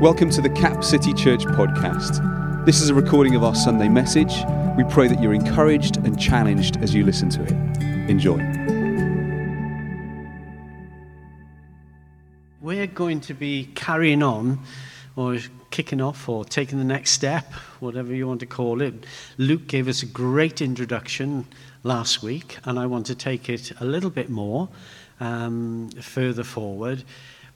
[0.00, 2.64] Welcome to the Cap City Church podcast.
[2.64, 4.32] This is a recording of our Sunday message.
[4.76, 7.50] We pray that you're encouraged and challenged as you listen to it.
[8.08, 8.36] Enjoy.
[12.60, 14.60] We're going to be carrying on
[15.16, 15.38] or
[15.72, 18.94] kicking off or taking the next step, whatever you want to call it.
[19.36, 21.44] Luke gave us a great introduction
[21.82, 24.68] last week, and I want to take it a little bit more
[25.18, 27.02] um, further forward.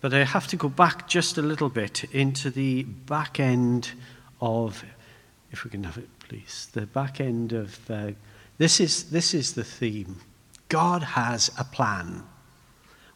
[0.02, 3.92] But I have to go back just a little bit into the back end
[4.40, 4.84] of,
[5.52, 7.78] if we can have it, please, the back end of.
[7.88, 8.10] Uh,
[8.58, 10.20] this is this is the theme.
[10.68, 12.24] God has a plan.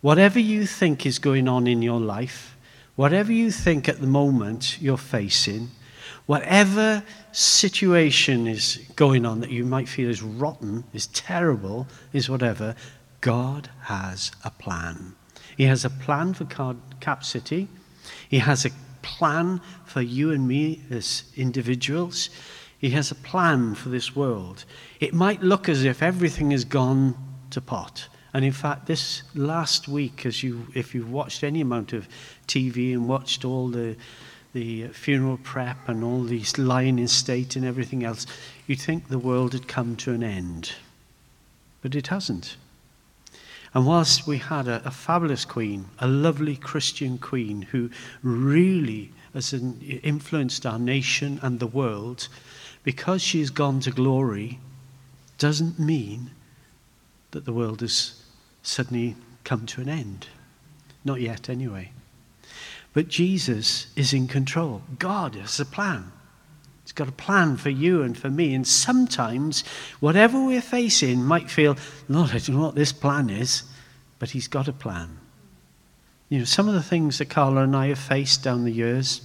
[0.01, 2.57] Whatever you think is going on in your life,
[2.95, 5.71] whatever you think at the moment you're facing,
[6.27, 12.77] whatever situation is going on that you might feel is rotten, is terrible, is whatever,
[13.21, 15.17] God has a plan.
[15.57, 16.45] He has a plan for
[17.01, 17.69] Cap City.
[18.29, 18.71] He has a
[19.03, 22.29] plan for you and me as individuals.
[22.79, 24.65] He has a plan for this world.
[25.01, 27.15] It might look as if everything has gone
[27.51, 28.09] to pot.
[28.35, 32.07] And in fact, this last week, as you, if you've watched any amount of
[32.47, 33.97] TV and watched all the,
[34.53, 38.27] the funeral prep and all these lying in state and everything else,
[38.67, 40.73] you'd think the world had come to an end.
[41.81, 42.57] But it hasn't.
[43.75, 47.91] And whilst we had a, a fabulous queen, a lovely Christian queen who
[48.23, 52.29] really has influenced our nation and the world,
[52.85, 54.61] because she's gone to glory,
[55.39, 56.31] doesn't mean
[57.33, 58.23] that the world has
[58.63, 60.29] suddenly come to an end.
[61.05, 61.93] Not yet, anyway.
[62.95, 64.83] But Jesus is in control.
[64.99, 66.13] God has a plan.
[66.87, 68.55] He's got a plan for you and for me.
[68.55, 69.65] And sometimes,
[69.99, 71.77] whatever we're facing might feel,
[72.09, 73.65] Lord, I don't know what this plan is,
[74.21, 75.19] but He's got a plan.
[76.29, 79.21] You know, some of the things that Carla and I have faced down the years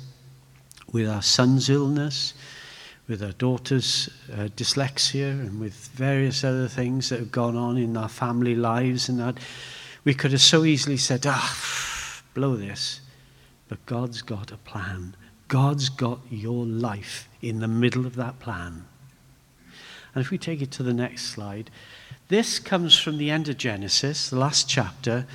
[0.91, 2.33] with our son's illness,
[3.07, 7.95] with our daughter's uh, dyslexia, and with various other things that have gone on in
[7.95, 9.37] our family lives, and that
[10.03, 13.01] we could have so easily said, ah, blow this.
[13.67, 15.15] But God's got a plan.
[15.47, 18.85] God's got your life in the middle of that plan.
[20.13, 21.69] And if we take it to the next slide,
[22.27, 25.25] this comes from the end of Genesis, the last chapter.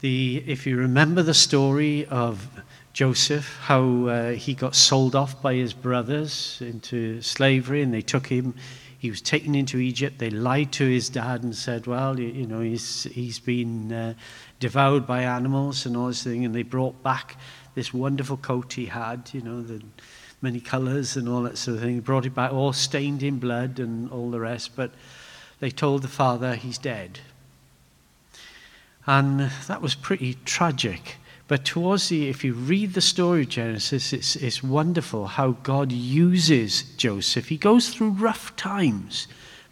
[0.00, 2.48] The, if you remember the story of
[2.92, 8.26] Joseph, how uh, he got sold off by his brothers into slavery and they took
[8.26, 8.54] him.
[8.98, 10.18] He was taken into Egypt.
[10.18, 14.14] They lied to his dad and said, well, you, you know, he's, he's been uh,
[14.60, 16.46] devoured by animals and all this thing.
[16.46, 17.36] And they brought back
[17.74, 19.82] this wonderful coat he had, you know, the
[20.42, 21.96] many colors and all that sort of thing.
[21.96, 24.76] They brought it back all stained in blood and all the rest.
[24.76, 24.92] But
[25.60, 27.20] they told the father he's dead.
[29.06, 31.16] And that was pretty tragic.
[31.48, 35.92] But towards the, if you read the story of Genesis, it's, it's wonderful how God
[35.92, 37.48] uses Joseph.
[37.48, 39.28] He goes through rough times,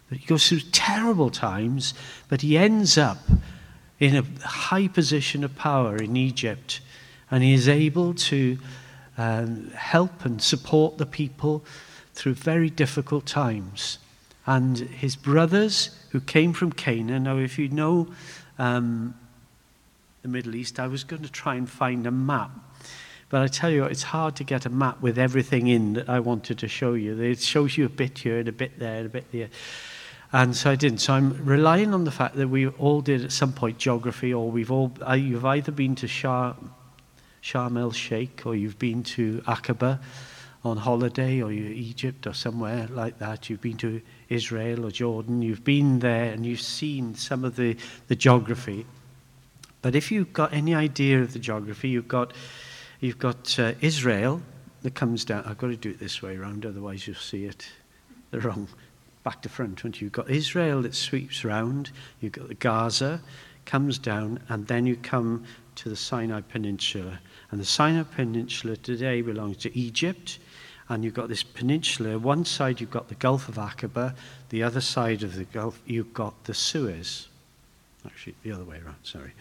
[0.07, 1.93] but he goes through terrible times,
[2.29, 3.17] but he ends up
[3.99, 6.79] in a high position of power in Egypt.
[7.29, 8.57] And he is able to
[9.17, 11.63] um, help and support the people
[12.13, 13.99] through very difficult times
[14.47, 17.23] and his brothers who came from Canaan.
[17.23, 18.07] Now, if you know
[18.59, 19.15] um,
[20.21, 22.51] the Middle East, I was going to try and find a map.
[23.29, 26.19] But I tell you, it's hard to get a map with everything in that I
[26.19, 27.19] wanted to show you.
[27.19, 29.49] It shows you a bit here and a bit there and a bit there.
[30.31, 30.99] And so I didn't.
[30.99, 34.51] So I'm relying on the fact that we all did at some point geography, or
[34.51, 36.53] we've all, you've either been to Shah,
[37.45, 39.99] Sharm el Sheikh or you've been to Aqaba
[40.63, 43.51] on holiday or you Egypt or somewhere like that.
[43.51, 45.43] You've been to Israel or Jordan.
[45.43, 48.87] You've been there and you've seen some of the, the geography.
[49.83, 52.33] But if you've got any idea of the geography, you've got,
[52.99, 54.41] you've got uh, Israel
[54.81, 55.43] that comes down.
[55.45, 57.67] I've got to do it this way around, otherwise you'll see it
[58.31, 58.67] the wrong
[59.23, 59.83] back to front.
[59.83, 59.91] You?
[59.99, 61.91] You've got Israel that sweeps round.
[62.21, 63.21] You've got the Gaza
[63.65, 65.43] comes down, and then you come
[65.75, 67.19] to the Sinai Peninsula.
[67.51, 70.39] And the Sinai Peninsula today belongs to Egypt
[70.89, 72.19] and you've got this peninsula.
[72.19, 74.15] One side you've got the Gulf of Aqaba,
[74.49, 77.27] the other side of the Gulf you've got the Suez.
[78.05, 78.97] Actually, the other way around.
[79.01, 79.31] Sorry.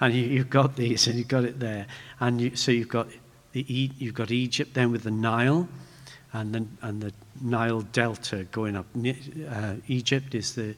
[0.00, 1.86] And you, have got these, and you've got it there,
[2.18, 3.08] and you, so you've got
[3.52, 5.68] the you've got Egypt then with the Nile,
[6.32, 7.12] and then and the
[7.42, 8.86] Nile Delta going up.
[8.96, 10.74] Uh, Egypt is the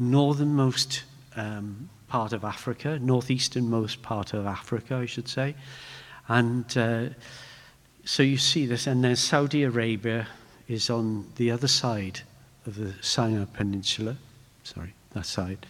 [0.00, 1.04] northernmost
[1.36, 5.54] um, part of Africa, northeasternmost part of Africa, I should say,
[6.28, 6.76] and.
[6.76, 7.08] Uh,
[8.06, 10.28] so you see this, and then Saudi Arabia
[10.68, 12.20] is on the other side
[12.64, 14.16] of the Sinai Peninsula.
[14.62, 15.66] Sorry, that side.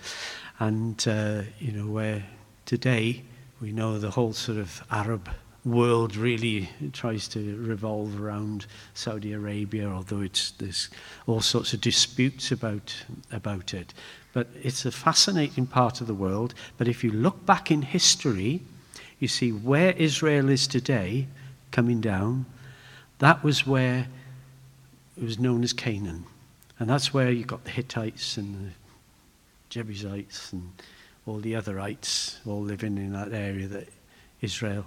[0.58, 2.22] And, uh, you know, where
[2.66, 3.22] today
[3.60, 5.30] we know the whole sort of Arab
[5.64, 10.90] world really tries to revolve around Saudi Arabia, although it's, there's
[11.26, 12.94] all sorts of disputes about,
[13.32, 13.94] about it.
[14.34, 16.52] But it's a fascinating part of the world.
[16.76, 18.60] But if you look back in history,
[19.18, 21.26] you see where Israel is today,
[21.70, 22.46] coming down,
[23.18, 24.08] that was where
[25.16, 26.24] it was known as Canaan.
[26.78, 28.72] And that's where you got the Hittites and the
[29.70, 30.70] Jebusites and
[31.26, 33.88] all the otherites all living in that area that
[34.42, 34.86] Israel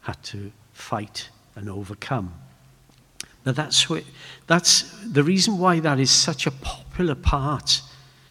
[0.00, 2.32] had to fight and overcome.
[3.44, 4.04] Now that's, what,
[4.46, 7.82] that's the reason why that is such a popular part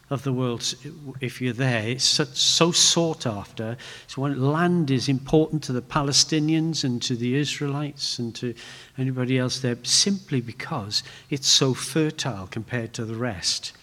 [0.10, 0.74] of the world,
[1.20, 3.78] if you're there, it's so, so sought after.
[4.08, 8.54] So when land is important to the Palestinians and to the Israelites and to
[8.98, 13.74] anybody else there, simply because it's so fertile compared to the rest.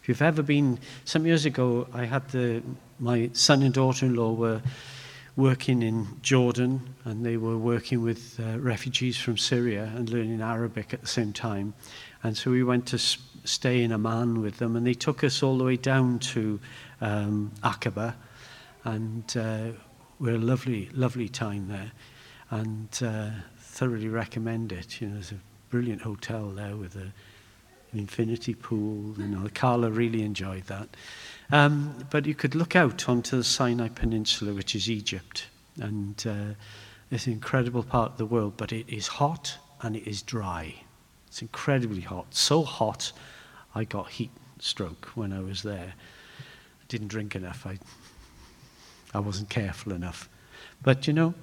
[0.00, 2.62] If you've ever been, some years ago, I had the,
[3.00, 4.62] my son and daughter-in-law were
[5.36, 10.92] working in Jordan, and they were working with uh, refugees from Syria and learning Arabic
[10.92, 11.74] at the same time.
[12.22, 12.98] And so we went to
[13.44, 16.60] stay in Amman with them, and they took us all the way down to
[17.00, 18.14] um, Aqaba,
[18.84, 19.68] and uh,
[20.18, 21.92] we had a lovely, lovely time there,
[22.50, 25.00] and uh, thoroughly recommend it.
[25.00, 25.40] You know, there's a
[25.70, 27.12] brilliant hotel there with a,
[27.92, 29.14] an infinity pool.
[29.18, 30.88] You know, Carla really enjoyed that.
[31.50, 35.46] Um, but you could look out onto the Sinai Peninsula, which is Egypt,
[35.80, 36.54] and uh,
[37.10, 40.74] it's an incredible part of the world, but it is hot and it is dry.
[41.26, 42.34] It's incredibly hot.
[42.34, 43.12] So hot,
[43.74, 45.94] I got heat stroke when I was there.
[46.40, 47.66] I didn't drink enough.
[47.66, 47.78] I,
[49.14, 50.28] I wasn't careful enough.
[50.82, 51.34] But you know,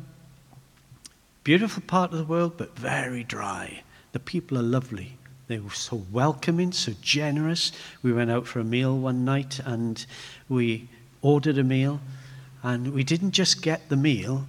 [1.43, 3.83] beautiful part of the world, but very dry.
[4.11, 5.17] The people are lovely.
[5.47, 7.71] They were so welcoming, so generous.
[8.03, 10.05] We went out for a meal one night and
[10.47, 10.89] we
[11.21, 11.99] ordered a meal.
[12.61, 14.45] And we didn't just get the meal,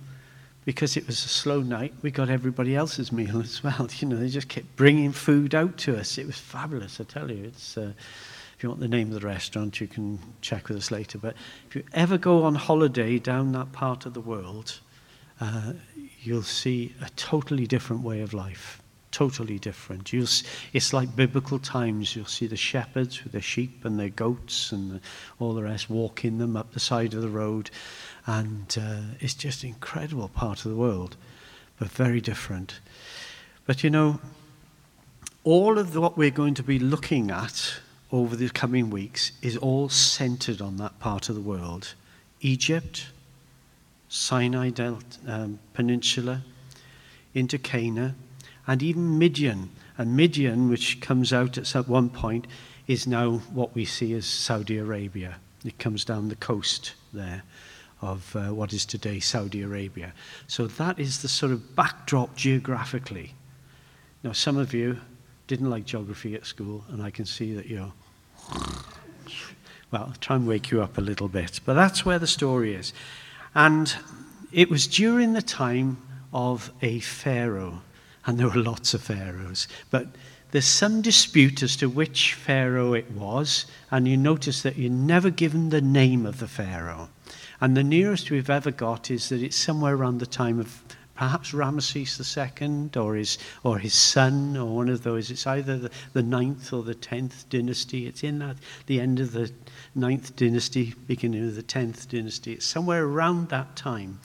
[0.64, 3.88] because it was a slow night, we got everybody else's meal as well.
[3.98, 6.18] You know, they just kept bringing food out to us.
[6.18, 7.44] It was fabulous, I tell you.
[7.44, 7.92] It's, uh,
[8.56, 11.18] if you want the name of the restaurant, you can check with us later.
[11.18, 11.34] But
[11.68, 14.80] if you ever go on holiday down that part of the world,
[15.40, 15.72] uh,
[16.22, 18.79] you'll see a totally different way of life.
[19.10, 20.12] Totally different.
[20.12, 20.28] You'll,
[20.72, 22.14] it's like biblical times.
[22.14, 25.00] You'll see the shepherds with their sheep and their goats and
[25.40, 27.70] all the rest walking them up the side of the road.
[28.26, 31.16] And uh, it's just an incredible part of the world,
[31.78, 32.78] but very different.
[33.66, 34.20] But you know,
[35.42, 37.80] all of the, what we're going to be looking at
[38.12, 41.94] over the coming weeks is all centered on that part of the world
[42.40, 43.06] Egypt,
[44.08, 46.42] Sinai Delta, um, Peninsula,
[47.34, 48.14] into Canaan,
[48.70, 49.68] and even Midian.
[49.98, 52.46] And Midian, which comes out at one point,
[52.86, 55.38] is now what we see as Saudi Arabia.
[55.64, 57.42] It comes down the coast there
[58.00, 60.12] of uh, what is today Saudi Arabia.
[60.46, 63.34] So that is the sort of backdrop geographically.
[64.22, 65.00] Now, some of you
[65.48, 67.92] didn't like geography at school, and I can see that you're.
[69.90, 71.58] Well, I'll try and wake you up a little bit.
[71.64, 72.92] But that's where the story is.
[73.52, 73.92] And
[74.52, 75.96] it was during the time
[76.32, 77.82] of a pharaoh,
[78.26, 80.08] and there were lots of pharaohs, but
[80.50, 85.30] there's some dispute as to which pharaoh it was, and you notice that you're never
[85.30, 87.08] given the name of the pharaoh.
[87.60, 90.82] And the nearest we've ever got is that it's somewhere around the time of
[91.14, 95.30] perhaps Ramesses II or his, or his son or one of those.
[95.30, 98.06] It's either the, the ninth or the tenth dynasty.
[98.06, 99.52] It's in that, the end of the
[99.94, 102.54] ninth dynasty, beginning of the tenth dynasty.
[102.54, 104.18] It's somewhere around that time.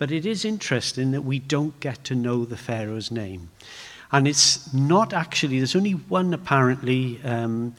[0.00, 3.50] But it is interesting that we don't get to know the Pharaoh's name.
[4.10, 7.20] And it's not actually, there's only one apparently.
[7.22, 7.74] Um,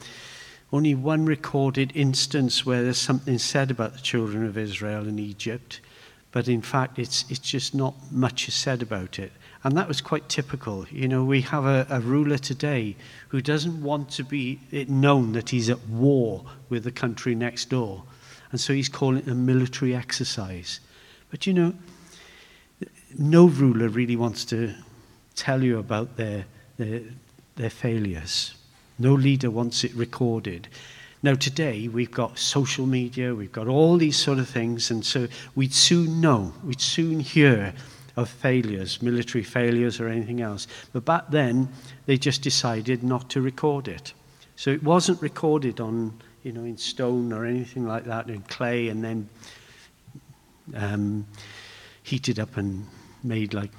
[0.72, 5.80] only one recorded instance where there's something said about the children of Israel in Egypt,
[6.30, 9.32] but in fact, it's, it's just not much is said about it.
[9.64, 10.86] And that was quite typical.
[10.90, 12.94] You know, we have a, a ruler today
[13.30, 17.68] who doesn't want to be it known that he's at war with the country next
[17.68, 18.04] door.
[18.52, 20.78] And so he's calling it a military exercise.
[21.30, 21.74] But you know,
[23.18, 24.74] no ruler really wants to
[25.34, 26.44] tell you about their,
[26.76, 27.00] their,
[27.56, 28.54] their failures.
[28.98, 30.68] No leader wants it recorded.
[31.22, 35.28] Now, today we've got social media, we've got all these sort of things, and so
[35.54, 37.74] we'd soon know, we'd soon hear
[38.16, 40.66] of failures, military failures or anything else.
[40.92, 41.68] But back then,
[42.06, 44.12] they just decided not to record it.
[44.56, 48.88] So it wasn't recorded on, you know, in stone or anything like that, in clay,
[48.88, 49.28] and then
[50.74, 51.26] um,
[52.02, 52.86] heated up and
[53.24, 53.70] made like,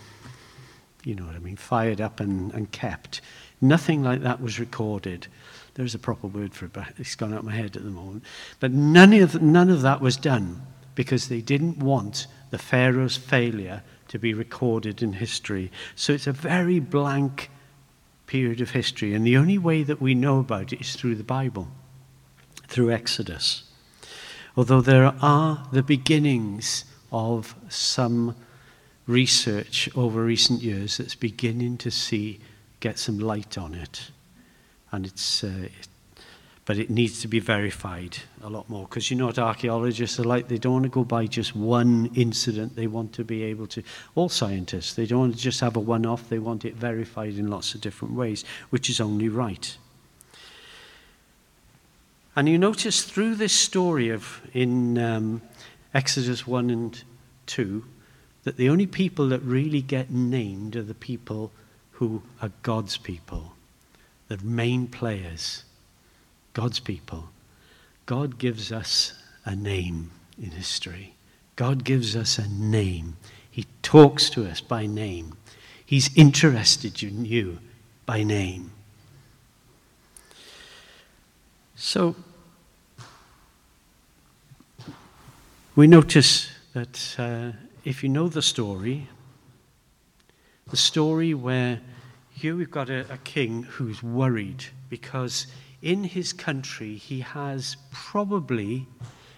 [1.03, 3.21] you know what I mean, fired up and, and kept.
[3.61, 5.27] Nothing like that was recorded.
[5.75, 7.89] There's a proper word for it, but it's gone out of my head at the
[7.89, 8.23] moment.
[8.59, 10.61] But none of, none of that was done
[10.95, 15.71] because they didn't want the Pharaoh's failure to be recorded in history.
[15.95, 17.49] So it's a very blank
[18.27, 19.13] period of history.
[19.13, 21.67] And the only way that we know about it is through the Bible,
[22.67, 23.63] through Exodus.
[24.55, 28.35] Although there are the beginnings of some
[29.07, 32.39] research over recent years that's beginning to see,
[32.79, 34.11] get some light on it.
[34.91, 35.67] And it's, uh,
[36.65, 40.23] but it needs to be verified a lot more because you know what archaeologists are
[40.23, 40.47] like?
[40.47, 42.75] They don't want to go by just one incident.
[42.75, 43.83] They want to be able to
[44.15, 47.35] all scientists they don't want to just have a one off they want it verified
[47.35, 49.77] in lots of different ways which is only right.
[52.35, 55.41] And you notice through this story of in um,
[55.93, 57.03] exodus 1 and
[57.45, 57.83] 2
[58.43, 61.51] that the only people that really get named are the people
[61.93, 63.53] who are god's people
[64.27, 65.63] the main players
[66.53, 67.29] God's people.
[68.05, 69.13] God gives us
[69.45, 71.15] a name in history.
[71.55, 73.17] God gives us a name.
[73.49, 75.35] He talks to us by name.
[75.85, 77.59] He's interested in you
[78.05, 78.71] by name.
[81.75, 82.15] So,
[85.75, 87.51] we notice that uh,
[87.83, 89.07] if you know the story,
[90.69, 91.81] the story where
[92.31, 95.47] here we've got a, a king who's worried because
[95.81, 98.87] in his country, he has probably,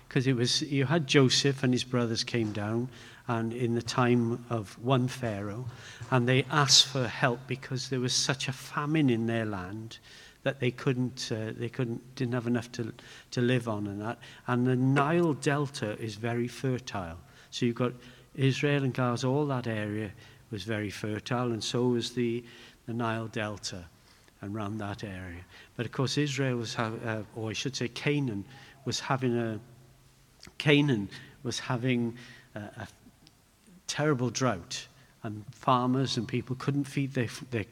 [0.08, 2.88] because it was, you had Joseph and his brothers came down,
[3.28, 5.66] and in the time of one Pharaoh,
[6.12, 9.98] and they asked for help because there was such a famine in their land
[10.44, 12.94] that they couldn't, uh, they couldn't, didn't have enough to,
[13.32, 14.20] to live on and that.
[14.46, 17.18] And the Nile Delta is very fertile.
[17.50, 17.94] So you've got
[18.36, 20.12] Israel and Gaza, all that area
[20.52, 22.44] was very fertile, and so was the,
[22.86, 23.86] the Nile Delta
[24.42, 25.42] and around that area.
[25.76, 28.46] But of course, Israel was, ha- uh, or I should say, Canaan
[28.86, 29.60] was having a
[30.58, 31.10] Canaan
[31.44, 32.16] was having
[32.54, 32.88] a, a
[33.88, 34.88] terrible drought,
[35.24, 37.66] and farmers and people couldn't feed their their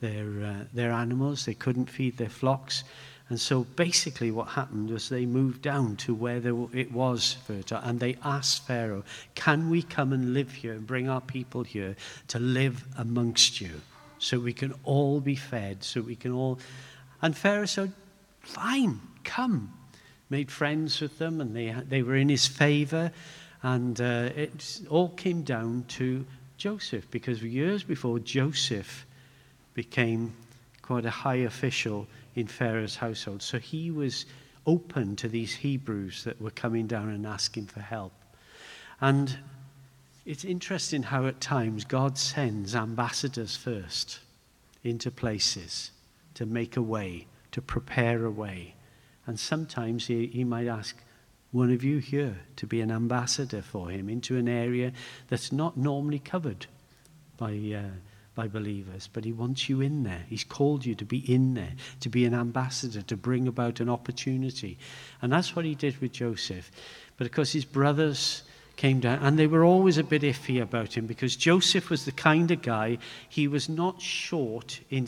[0.00, 1.44] their, uh, their animals.
[1.44, 2.84] They couldn't feed their flocks.
[3.28, 6.40] And so basically, what happened was they moved down to where
[6.72, 9.02] it was fertile and they asked Pharaoh,
[9.34, 11.96] Can we come and live here and bring our people here
[12.28, 13.80] to live amongst you?
[14.18, 16.58] so we can all be fed, so we can all.
[17.22, 17.92] And Pharaoh said,
[18.40, 19.72] Fine, come.
[20.30, 23.12] Made friends with them, and they, they were in his favor.
[23.62, 26.24] And uh, it all came down to
[26.56, 29.06] Joseph, because years before, Joseph
[29.74, 30.34] became
[30.82, 32.06] quite a high official
[32.36, 33.42] in Pharaoh's household.
[33.42, 34.26] So he was
[34.66, 38.12] open to these Hebrews that were coming down and asking for help.
[39.00, 39.38] And
[40.24, 44.20] it's interesting how at times God sends ambassadors first
[44.84, 45.90] into places
[46.34, 48.74] to make a way, to prepare a way.
[49.26, 50.96] And sometimes he, he might ask
[51.52, 54.92] one of you here to be an ambassador for him into an area
[55.28, 56.66] that's not normally covered
[57.36, 57.94] by, uh,
[58.36, 60.24] by believers, but he wants you in there.
[60.28, 63.88] He's called you to be in there, to be an ambassador, to bring about an
[63.88, 64.78] opportunity.
[65.20, 66.70] And that's what he did with Joseph.
[67.16, 68.42] But of course, his brothers
[68.76, 72.12] came down, and they were always a bit iffy about him because Joseph was the
[72.12, 75.06] kind of guy, he was not short in,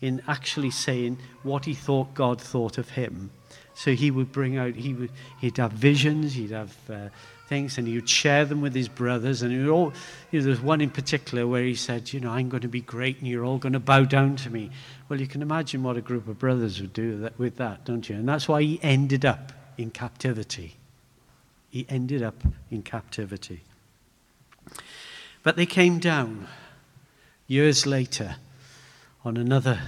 [0.00, 3.30] in actually saying what he thought God thought of him.
[3.74, 5.10] So he would bring out, he would,
[5.40, 7.08] he'd have visions, he'd have uh,
[7.52, 9.42] things, and he would share them with his brothers.
[9.42, 9.92] And all,
[10.30, 12.80] you know, there's one in particular where he said, You know, I'm going to be
[12.80, 14.70] great and you're all going to bow down to me.
[15.08, 18.08] Well, you can imagine what a group of brothers would do that, with that, don't
[18.08, 18.16] you?
[18.16, 20.76] And that's why he ended up in captivity
[21.72, 22.34] he ended up
[22.70, 23.62] in captivity.
[25.42, 26.46] But they came down
[27.46, 28.36] years later
[29.24, 29.80] on another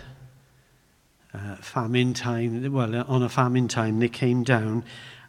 [1.34, 2.72] uh, famine time.
[2.72, 4.82] Well, on a famine time, they came down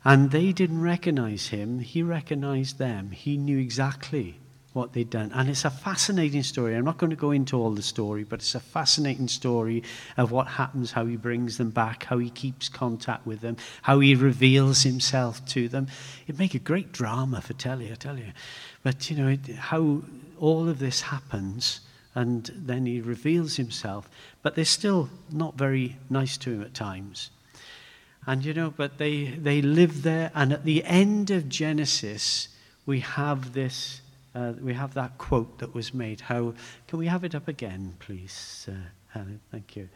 [0.05, 1.79] and they didn't recognize him.
[1.79, 3.09] He recognized them.
[3.09, 4.39] He knew exactly
[4.71, 5.31] what they'd done.
[5.33, 6.75] And it's a fascinating story.
[6.75, 9.83] I'm not going to go into all the story, but it's a fascinating story
[10.17, 13.99] of what happens, how he brings them back, how he keeps contact with them, how
[14.01, 15.87] he reveals himself to them.
[16.27, 18.33] It'd make a great drama for telly, I tell you.
[18.83, 20.03] But, you know, it, how
[20.37, 21.79] all of this happens
[22.13, 24.09] and then he reveals himself,
[24.41, 27.31] but they're still not very nice to him at times.
[28.27, 32.49] And you know, but they, they live there, and at the end of Genesis,
[32.85, 34.01] we have this
[34.35, 36.19] uh, we have that quote that was made.
[36.21, 36.53] How
[36.87, 38.73] can we have it up again, please, uh,
[39.07, 39.39] Helen?
[39.49, 39.87] Thank you.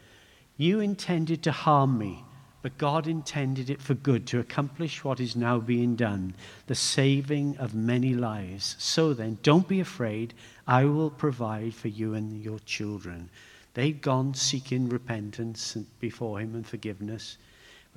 [0.55, 2.23] You intended to harm me,
[2.61, 6.35] but God intended it for good to accomplish what is now being done,
[6.67, 8.77] the saving of many lives.
[8.79, 10.33] So then, don't be afraid.
[10.65, 13.29] I will provide for you and your children.
[13.73, 17.37] They'd gone seeking repentance before him and forgiveness,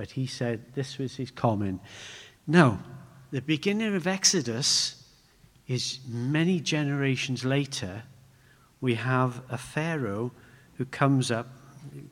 [0.03, 1.81] but he said this was his comment.
[2.45, 2.81] Now,
[3.31, 5.01] the beginning of Exodus
[5.69, 8.03] is many generations later,
[8.81, 10.33] we have a Pharaoh
[10.75, 11.47] who comes up,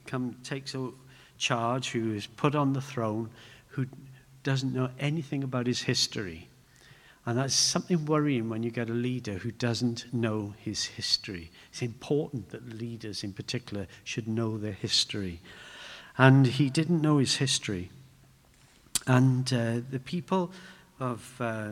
[0.07, 0.91] come, takes a
[1.37, 3.29] charge, who is put on the throne,
[3.67, 3.87] who
[4.45, 6.49] doesn't know anything about his history.
[7.27, 11.51] And that's something worrying when you get a leader who doesn't know his history.
[11.71, 15.41] It's important that leaders, in particular, should know their history.
[16.19, 17.91] And he didn't know his history.
[19.07, 20.53] And uh, the people
[20.99, 21.71] of uh,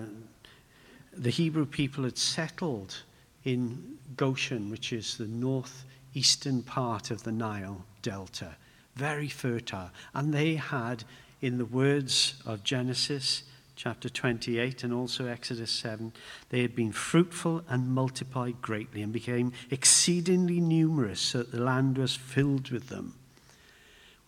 [1.12, 3.02] the Hebrew people had settled
[3.45, 8.57] in Goshen, which is the northeastern part of the Nile Delta,
[8.95, 9.90] very fertile.
[10.14, 11.04] And they had,
[11.40, 13.42] in the words of Genesis
[13.76, 16.12] chapter 28 and also Exodus 7,
[16.50, 21.97] they had been fruitful and multiplied greatly and became exceedingly numerous so that the land
[21.97, 23.14] was filled with them.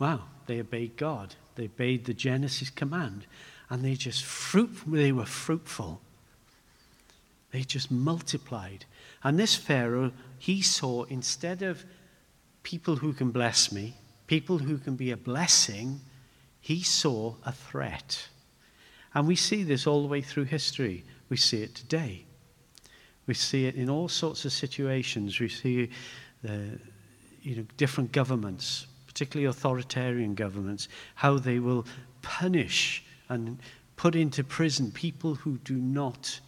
[0.00, 1.37] Wow, they obeyed God.
[1.54, 3.26] They obeyed the Genesis command
[3.69, 6.00] and they just fruit, they were fruitful.
[7.52, 8.85] They just multiplied.
[9.23, 11.85] And this Pharaoh, he saw instead of
[12.62, 13.95] people who can bless me,
[14.26, 16.00] people who can be a blessing,
[16.61, 18.28] he saw a threat.
[19.14, 21.04] And we see this all the way through history.
[21.28, 22.25] We see it today.
[23.26, 25.38] We see it in all sorts of situations.
[25.38, 25.90] We see
[26.42, 26.78] the,
[27.42, 28.87] you know, different governments,
[29.21, 31.85] particularly authoritarian governments, how they will
[32.23, 33.59] punish and
[33.97, 36.41] put into prison people who do not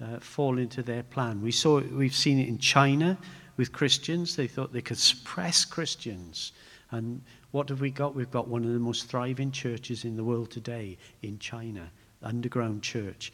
[0.00, 1.42] uh, fall into their plan.
[1.42, 3.18] We saw, we've seen it in China
[3.56, 4.36] with Christians.
[4.36, 6.52] They thought they could suppress Christians.
[6.92, 8.14] And what have we got?
[8.14, 11.90] We've got one of the most thriving churches in the world today in China,
[12.22, 13.32] underground church.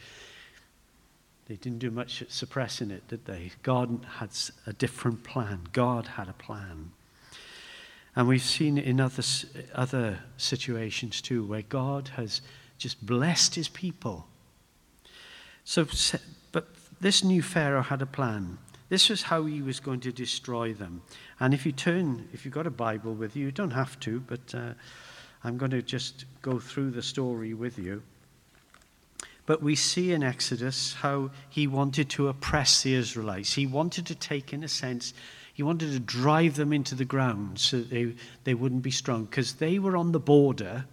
[1.47, 3.50] They didn't do much suppressing it, did they?
[3.62, 4.31] God had
[4.67, 5.61] a different plan.
[5.75, 6.93] God had a plan.
[8.14, 9.23] And we've seen in other,
[9.75, 12.42] other situations too, where God has
[12.78, 14.26] just blessed his people.
[15.65, 15.86] So,
[16.50, 16.69] but
[17.00, 18.58] this new Pharaoh had a plan.
[18.89, 21.02] This was how he was going to destroy them.
[21.41, 24.21] And if you turn, if you've got a Bible with you, you don't have to,
[24.21, 24.75] but uh,
[25.45, 28.02] I'm going to just go through the story with you.
[29.47, 33.54] But we see in Exodus how he wanted to oppress the Israelites.
[33.54, 35.15] He wanted to take, in a sense,
[35.52, 39.54] he wanted to drive them into the ground so they, they wouldn't be strong because
[39.54, 40.86] they were on the border.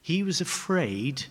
[0.00, 1.26] He was afraid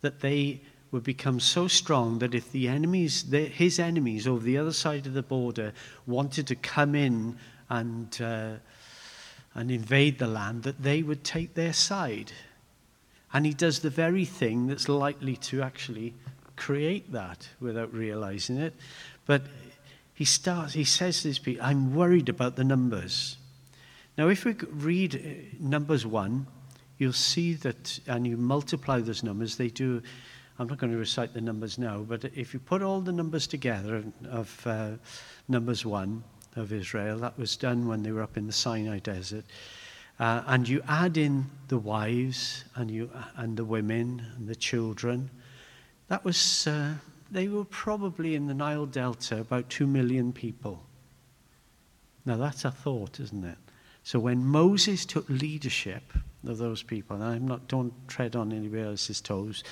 [0.00, 4.58] that they would become so strong that if the enemies, the, his enemies over the
[4.58, 5.72] other side of the border
[6.06, 7.36] wanted to come in
[7.68, 8.54] and, uh,
[9.54, 12.32] and invade the land, that they would take their side.
[13.32, 16.14] And he does the very thing that's likely to actually
[16.56, 18.74] create that without realizing it.
[19.26, 19.42] But
[20.20, 23.38] he starts, he says to these people, I'm worried about the numbers.
[24.18, 26.46] Now, if we read uh, Numbers 1,
[26.98, 30.02] you'll see that, and you multiply those numbers, they do
[30.58, 33.46] I'm not going to recite the numbers now, but if you put all the numbers
[33.46, 34.90] together of uh,
[35.48, 36.22] Numbers 1
[36.56, 39.46] of Israel, that was done when they were up in the Sinai desert,
[40.18, 45.30] uh, and you add in the wives and, you, and the women and the children,
[46.08, 46.92] that was, uh,
[47.30, 50.84] they were probably in the Nile Delta about 2 million people.
[52.24, 53.58] Now that's a thought, isn't it?
[54.02, 56.02] So when Moses took leadership
[56.46, 59.62] of those people, and I'm not, don't tread on anybody else's toes,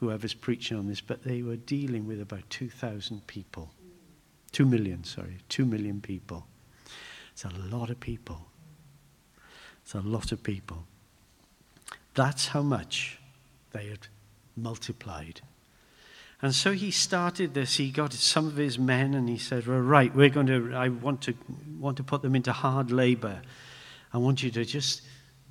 [0.00, 3.70] whoever's preaching on this, but they were dealing with about 2,000 people.
[4.52, 6.46] 2 million, sorry, 2 million people.
[7.32, 8.46] It's a lot of people.
[9.82, 10.84] It's a lot of people.
[12.14, 13.18] That's how much
[13.72, 14.08] they had
[14.56, 15.42] multiplied.
[16.42, 17.76] And so he started this.
[17.76, 20.88] He got some of his men and he said, well, right, we're going to, I
[20.88, 21.34] want to,
[21.78, 23.40] want to put them into hard labor.
[24.12, 25.02] I want you to just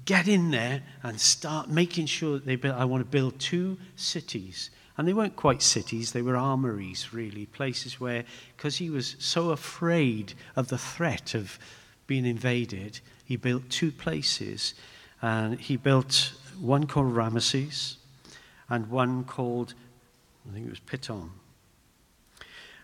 [0.06, 2.76] get in there and start making sure that they build.
[2.76, 4.70] I want to build two cities.
[4.98, 8.24] And they weren't quite cities, they were armories, really, places where,
[8.56, 11.60] because he was so afraid of the threat of
[12.08, 14.74] being invaded, he built two places.
[15.22, 17.96] And he built one called Ramesses
[18.70, 19.74] and one called,
[20.50, 21.32] I think it was Pithom.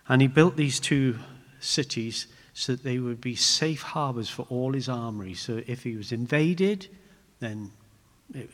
[0.08, 1.20] And he built these two
[1.60, 5.34] cities so that they would be safe harbors for all his armory.
[5.34, 6.88] So if he was invaded,
[7.40, 7.72] then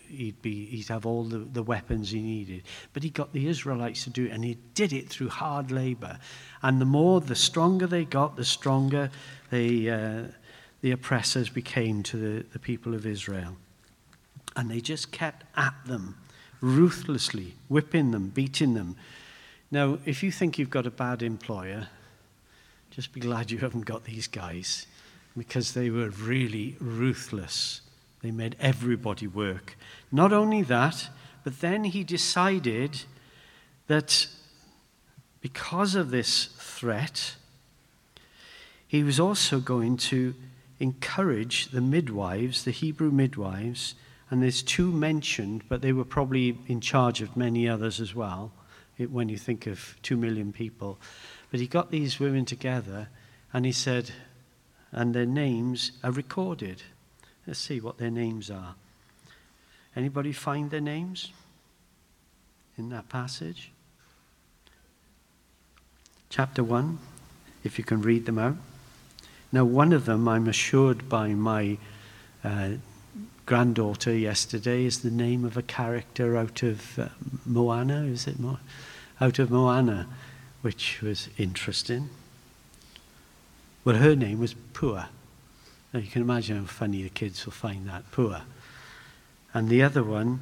[0.08, 2.63] he'd, be, he'd have all the, the weapons he needed.
[2.93, 6.20] But he got the Israelites to do it, and he did it through hard labor.
[6.62, 9.10] And the more, the stronger they got, the stronger
[9.50, 10.24] they, uh,
[10.82, 13.58] the oppressors became to the, the people of Israel.
[14.56, 16.17] And they just kept at them
[16.62, 18.96] ruthlessly, whipping them, beating them.
[19.70, 21.88] Now, if you think you've got a bad employer,
[22.91, 24.88] just be glad you haven't got these guys
[25.38, 27.82] because they were really ruthless
[28.22, 29.78] they made everybody work.
[30.12, 31.10] Not only that,
[31.43, 33.04] but then he decided
[33.88, 34.28] that
[35.41, 37.36] because of this threat,
[38.88, 40.34] he was also going to
[40.80, 43.96] encourage the midwives, the Hebrew midwives,
[44.30, 48.52] and there's two mentioned, but they were probably in charge of many others as well,
[49.10, 51.00] when you think of two million people.
[51.52, 53.10] But he got these women together
[53.54, 54.12] and he said,
[54.92, 56.82] and their names are recorded.
[57.46, 58.76] Let's see what their names are.
[59.96, 61.32] Anybody find their names
[62.78, 63.72] in that passage?
[66.30, 67.00] Chapter 1,
[67.63, 68.58] if you can read them out.
[69.52, 71.78] Now, one of them, I'm assured by my
[72.44, 72.72] uh,
[73.48, 77.08] granddaughter yesterday, is the name of a character out of uh,
[77.46, 78.40] Moana, is it?
[78.40, 78.60] Mo-
[79.20, 80.06] out of Moana,
[80.62, 82.10] which was interesting.
[83.84, 85.08] Well, her name was Pua.
[85.94, 88.42] Now, you can imagine how funny the kids will find that, Pua.
[89.54, 90.42] And the other one,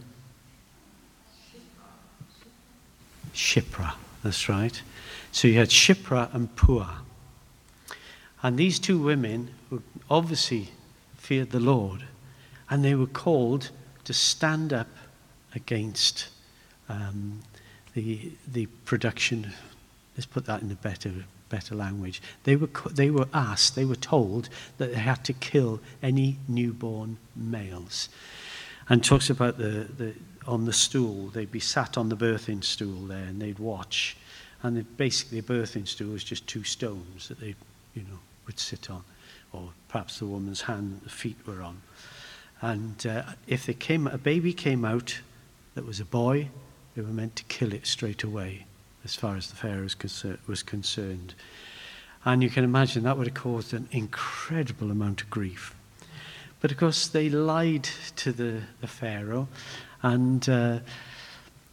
[3.35, 4.81] Shipra, that's right.
[5.31, 6.89] So you had Shipra and Pua.
[8.41, 10.69] And these two women who obviously
[11.17, 12.05] feared the Lord,
[12.69, 13.69] and they were called
[14.05, 14.87] to stand up
[15.53, 16.29] against
[16.89, 17.41] um,
[17.93, 19.53] the, the production.
[20.15, 21.11] Let's put that in a better,
[21.49, 22.21] better language.
[22.43, 27.17] They were, they were asked, they were told that they had to kill any newborn
[27.35, 28.09] males.
[28.87, 30.13] And talks about the, the,
[30.45, 34.15] on the stool, they'd be sat on the birthing stool there and they'd watch.
[34.61, 37.55] And basically, a birthing stool was just two stones that they,
[37.93, 39.03] you know, would sit on,
[39.51, 41.81] or perhaps the woman's hand, the feet were on.
[42.61, 45.19] And uh, if came, a baby came out
[45.75, 46.49] that was a boy,
[46.95, 48.65] they were meant to kill it straight away,
[49.03, 49.87] as far as the Pharaoh
[50.47, 51.33] was concerned.
[52.23, 55.75] And you can imagine that would have caused an incredible amount of grief.
[56.61, 59.47] But of course, they lied to the, the Pharaoh,
[60.01, 60.79] and uh,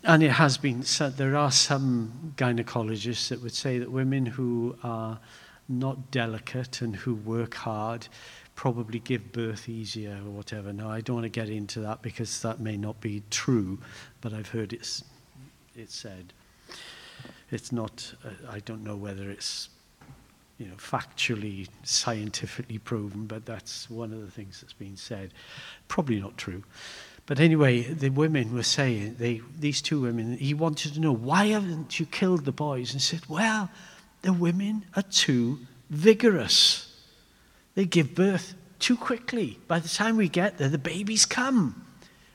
[0.05, 4.77] and it has been said there are some gynecologists that would say that women who
[4.83, 5.21] are
[5.68, 8.09] not delicate and who work hard
[8.62, 10.72] probably give birth easier or whatever.
[10.72, 13.81] Now, I don't want to get into that because that may not be true,
[14.20, 15.03] but I've heard it's,
[15.75, 16.33] it's said.
[17.51, 19.68] It's not, uh, I don't know whether it's
[20.59, 25.35] you know, factually, scientifically proven, but that's one of the things that's been said.
[25.88, 26.62] Probably not true.
[27.27, 31.46] But anyway, the women were saying, they, these two women, he wanted to know, why
[31.46, 32.92] haven't you killed the boys?
[32.92, 33.70] And said, well,
[34.20, 35.59] the women are too
[35.90, 36.91] vigorous.
[37.74, 39.58] They give birth too quickly.
[39.68, 41.87] By the time we get there, the baby's come,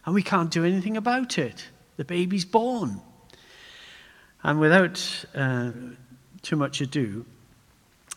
[0.05, 1.67] and we can't do anything about it.
[1.97, 3.01] The baby's born.
[4.43, 5.71] And without uh,
[6.41, 7.25] too much ado,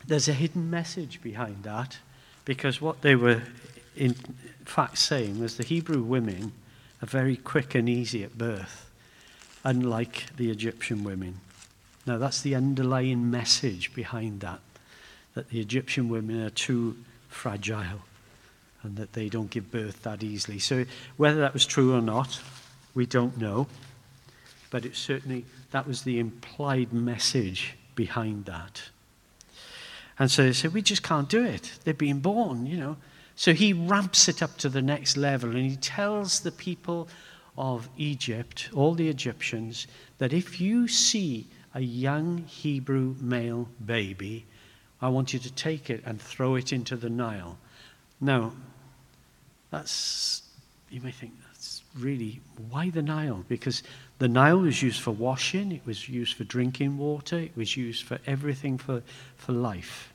[0.06, 1.98] there's a hidden message behind that,
[2.44, 3.42] because what they were
[3.96, 4.14] in
[4.64, 6.52] fact saying was the Hebrew women
[7.02, 8.90] are very quick and easy at birth,
[9.64, 11.40] unlike the Egyptian women.
[12.06, 14.60] Now, that's the underlying message behind that,
[15.34, 16.96] that the Egyptian women are too
[17.30, 18.02] fragile
[18.82, 20.58] and that they don't give birth that easily.
[20.58, 20.84] So,
[21.16, 22.40] whether that was true or not,
[22.94, 23.66] we don't know.
[24.70, 28.82] But it certainly, that was the implied message behind that.
[30.18, 31.78] And so they said, we just can't do it.
[31.84, 32.96] They're being born, you know.
[33.36, 37.08] So he ramps it up to the next level and he tells the people
[37.56, 39.86] of Egypt, all the Egyptians,
[40.18, 44.44] that if you see a young Hebrew male baby,
[45.02, 47.58] I want you to take it and throw it into the Nile.
[48.20, 48.52] Now,
[49.70, 50.42] that's,
[50.90, 53.44] you may think, that's really, why the Nile?
[53.48, 53.82] Because
[54.18, 58.04] the Nile was used for washing, it was used for drinking water, it was used
[58.04, 59.02] for everything for,
[59.36, 60.12] for life.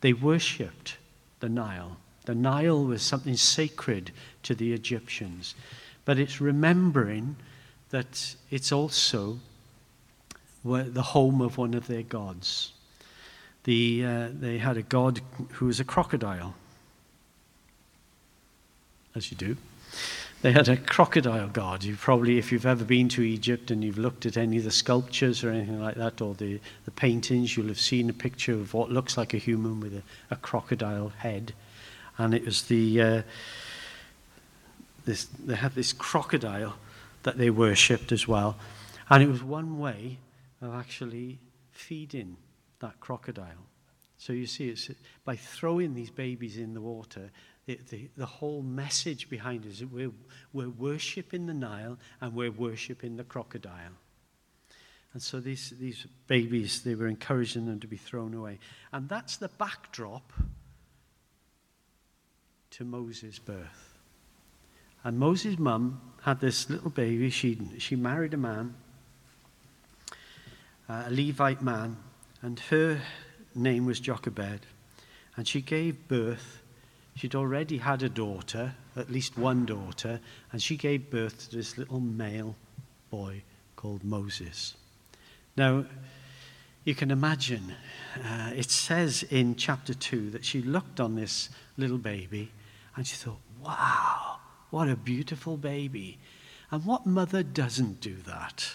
[0.00, 0.96] They worshipped
[1.40, 1.98] the Nile.
[2.24, 4.12] The Nile was something sacred
[4.44, 5.54] to the Egyptians.
[6.04, 7.36] But it's remembering
[7.90, 9.38] that it's also
[10.64, 12.71] the home of one of their gods.
[13.64, 15.20] The, uh, they had a god
[15.52, 16.54] who was a crocodile,
[19.14, 19.56] as you do.
[20.42, 21.84] They had a crocodile god.
[21.84, 24.72] You probably, if you've ever been to Egypt and you've looked at any of the
[24.72, 28.74] sculptures or anything like that, or the, the paintings, you'll have seen a picture of
[28.74, 31.52] what looks like a human with a, a crocodile head.
[32.18, 33.22] And it was the, uh,
[35.04, 36.74] this, they had this crocodile
[37.22, 38.56] that they worshipped as well.
[39.08, 40.18] And it was one way
[40.60, 41.38] of actually
[41.70, 42.36] feeding
[42.82, 43.66] that crocodile.
[44.18, 44.90] So you see, it's
[45.24, 47.30] by throwing these babies in the water,
[47.66, 50.12] the, the, the whole message behind it is that we're,
[50.52, 53.96] we're worshipping the Nile and we're worshipping the crocodile.
[55.12, 58.58] And so these, these babies, they were encouraging them to be thrown away.
[58.92, 60.32] And that's the backdrop
[62.70, 63.98] to Moses' birth.
[65.04, 67.28] And Moses' mum had this little baby.
[67.30, 68.74] She, she married a man
[70.92, 71.96] uh, a Levite man,
[72.42, 73.00] and her
[73.54, 74.66] name was Jochebed.
[75.36, 76.60] And she gave birth.
[77.14, 81.78] She'd already had a daughter, at least one daughter, and she gave birth to this
[81.78, 82.56] little male
[83.10, 83.42] boy
[83.76, 84.74] called Moses.
[85.56, 85.84] Now,
[86.84, 87.74] you can imagine,
[88.24, 92.50] uh, it says in chapter 2 that she looked on this little baby
[92.96, 94.38] and she thought, wow,
[94.70, 96.18] what a beautiful baby.
[96.70, 98.74] And what mother doesn't do that?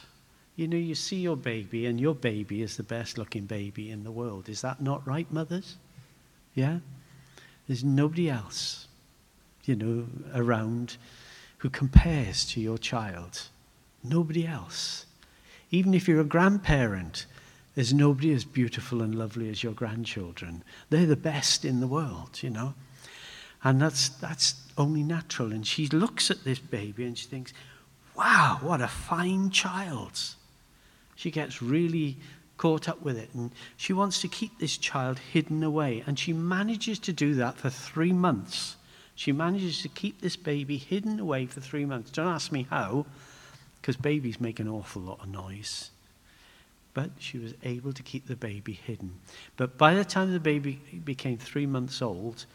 [0.57, 4.03] You know, you see your baby, and your baby is the best looking baby in
[4.03, 4.49] the world.
[4.49, 5.77] Is that not right, mothers?
[6.55, 6.79] Yeah?
[7.67, 8.87] There's nobody else,
[9.65, 10.97] you know, around
[11.59, 13.43] who compares to your child.
[14.03, 15.05] Nobody else.
[15.69, 17.27] Even if you're a grandparent,
[17.75, 20.63] there's nobody as beautiful and lovely as your grandchildren.
[20.89, 22.73] They're the best in the world, you know.
[23.63, 25.51] And that's, that's only natural.
[25.51, 27.53] And she looks at this baby and she thinks,
[28.15, 30.19] wow, what a fine child.
[31.17, 32.15] She gets really
[32.57, 36.03] caught up with it and she wants to keep this child hidden away.
[36.05, 38.77] And she manages to do that for three months.
[39.15, 42.11] She manages to keep this baby hidden away for three months.
[42.11, 43.07] Don't ask me how,
[43.81, 45.89] because babies make an awful lot of noise.
[46.93, 49.19] But she was able to keep the baby hidden.
[49.55, 52.45] But by the time the baby became three months old,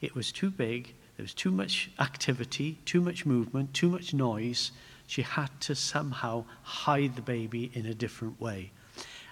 [0.00, 4.70] it was too big, there was too much activity, too much movement, too much noise
[5.06, 8.72] she had to somehow hide the baby in a different way.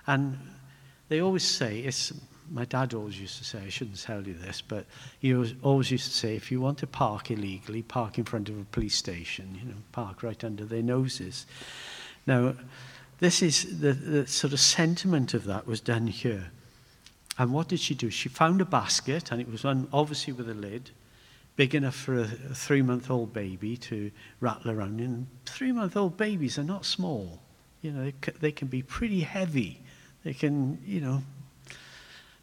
[0.07, 0.39] And
[1.09, 2.13] they always say, it's,
[2.51, 4.87] my dad always used to say, I shouldn't tell you this, but
[5.19, 8.59] he always used to say, if you want to park illegally, park in front of
[8.59, 11.47] a police station, you know, park right under their noses.
[12.27, 12.55] Now,
[13.21, 16.51] this is the, the sort of sentiment of that was done here.
[17.39, 18.11] And what did she do?
[18.11, 20.91] She found a basket, and it was one obviously with a lid,
[21.57, 25.27] big enough for a, three month old baby to rattle around in.
[25.47, 27.41] Three month old babies are not small.
[27.83, 29.81] You know, they, they can be pretty heavy.
[30.25, 31.23] They can, you know,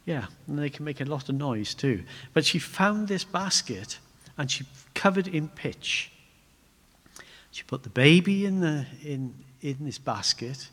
[0.06, 2.04] yeah, and they can make a lot of noise too.
[2.34, 4.00] But she found this basket
[4.38, 6.12] and she covered in pitch.
[7.52, 10.70] She put the baby in, the, in, in this basket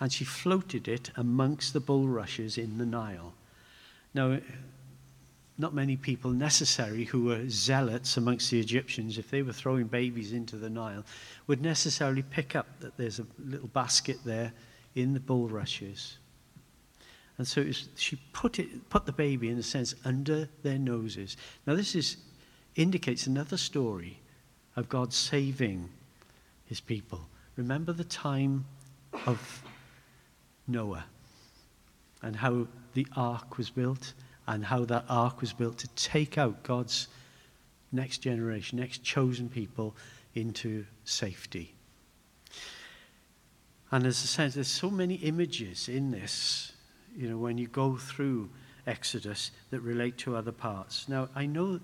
[0.00, 3.34] and she floated it amongst the bulrushes in the Nile.
[4.14, 4.38] Now,
[5.58, 10.32] not many people necessary who were zealots amongst the Egyptians, if they were throwing babies
[10.32, 11.04] into the Nile,
[11.48, 14.52] would necessarily pick up that there's a little basket there
[14.94, 16.18] in the bulrushes.
[17.38, 21.36] And so was, she put, it, put the baby, in a sense, under their noses.
[21.66, 22.16] Now, this is,
[22.76, 24.20] indicates another story
[24.76, 25.88] of God saving
[26.66, 27.28] his people.
[27.56, 28.64] Remember the time
[29.26, 29.62] of
[30.68, 31.04] Noah
[32.22, 34.12] and how the ark was built?
[34.48, 37.06] And how that ark was built to take out God's
[37.92, 39.94] next generation, next chosen people
[40.34, 41.74] into safety.
[43.92, 46.72] And as I said, there's so many images in this,
[47.14, 48.48] you know, when you go through
[48.86, 51.08] Exodus that relate to other parts.
[51.10, 51.78] Now, I know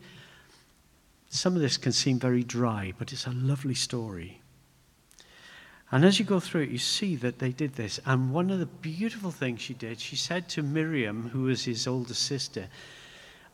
[1.29, 4.41] some of this can seem very dry, but it's a lovely story.
[5.93, 8.01] And as you go through it, you see that they did this.
[8.07, 11.87] And one of the beautiful things she did, she said to Miriam, who was his
[11.87, 12.69] older sister,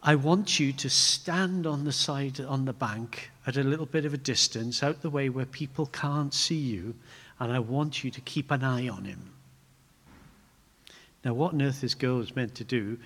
[0.03, 4.07] I want you to stand on the side, on the bank, at a little bit
[4.07, 6.95] of a distance, out the way where people can't see you,
[7.39, 9.33] and I want you to keep an eye on him.
[11.23, 12.99] Now, what on earth this girl is meant to do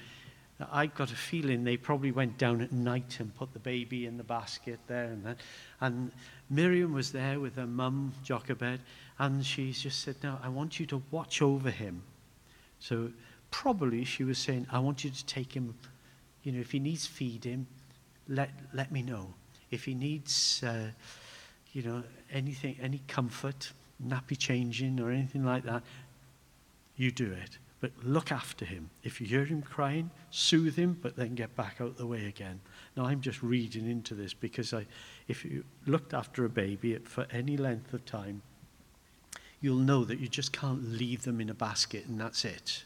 [0.71, 4.17] I got a feeling they probably went down at night and put the baby in
[4.17, 5.39] the basket there and that.
[5.81, 6.13] And
[6.49, 8.81] Miriam was there with her mum, Jochebed,
[9.19, 12.03] and she just said, No, I want you to watch over him.
[12.79, 13.11] So
[13.51, 15.75] probably she was saying, I want you to take him,
[16.43, 17.67] you know, if he needs feeding,
[18.29, 19.33] let, let me know.
[19.71, 20.89] If he needs, uh,
[21.73, 23.73] you know, anything, any comfort,
[24.05, 25.83] nappy changing or anything like that,
[26.97, 27.59] you do it.
[27.81, 28.91] But look after him.
[29.03, 32.61] If you hear him crying, soothe him, but then get back out the way again.
[32.97, 34.87] Now, I'm just reading into this because I,
[35.29, 38.43] if you looked after a baby for any length of time,
[39.65, 42.85] you'll know that you just can't leave them in a basket and that's it.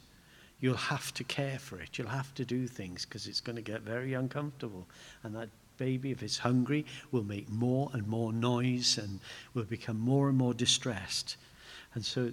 [0.61, 1.99] You'll have to care for it.
[1.99, 4.87] You'll have to do things because it's going to get very uncomfortable.
[5.25, 9.19] And that baby, if it's hungry, will make more and more noise and
[9.55, 11.37] will become more and more distressed.
[11.95, 12.31] And so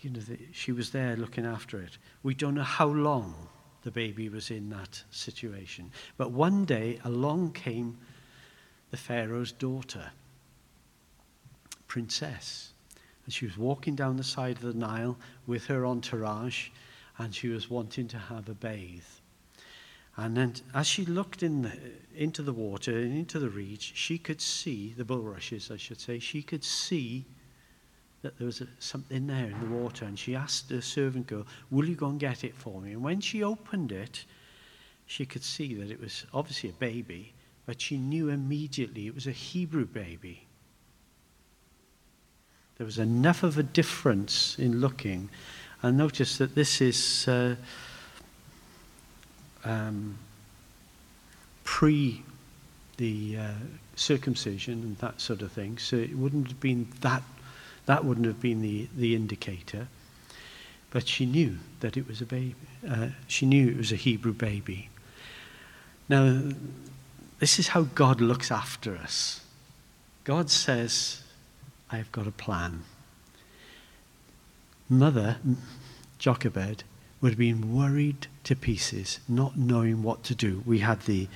[0.00, 1.96] you know, the, she was there looking after it.
[2.22, 3.34] We don't know how long
[3.82, 5.90] the baby was in that situation.
[6.18, 7.96] But one day along came
[8.90, 10.10] the Pharaoh's daughter,
[11.88, 12.74] princess.
[13.30, 15.16] And she was walking down the side of the Nile
[15.46, 16.70] with her entourage,
[17.16, 19.04] and she was wanting to have a bathe.
[20.16, 21.70] And then, as she looked in the,
[22.12, 26.18] into the water and into the reeds, she could see the bulrushes, I should say.
[26.18, 27.24] She could see
[28.22, 31.46] that there was a, something there in the water, and she asked the servant girl,
[31.70, 32.94] Will you go and get it for me?
[32.94, 34.24] And when she opened it,
[35.06, 37.32] she could see that it was obviously a baby,
[37.64, 40.48] but she knew immediately it was a Hebrew baby.
[42.80, 45.28] There was enough of a difference in looking.
[45.82, 47.56] And notice that this is uh,
[49.66, 50.16] um,
[51.62, 52.22] pre
[52.96, 53.52] the uh,
[53.96, 55.76] circumcision and that sort of thing.
[55.76, 57.22] So it wouldn't have been that,
[57.84, 59.86] that wouldn't have been the, the indicator.
[60.90, 62.54] But she knew that it was a baby.
[62.88, 64.88] Uh, she knew it was a Hebrew baby.
[66.08, 66.40] Now,
[67.40, 69.44] this is how God looks after us.
[70.24, 71.19] God says,
[71.92, 72.84] I've got a plan.
[74.88, 75.38] Mother,
[76.18, 76.84] Jochebed,
[77.20, 80.62] would have been worried to pieces, not knowing what to do.
[80.66, 81.28] We had the,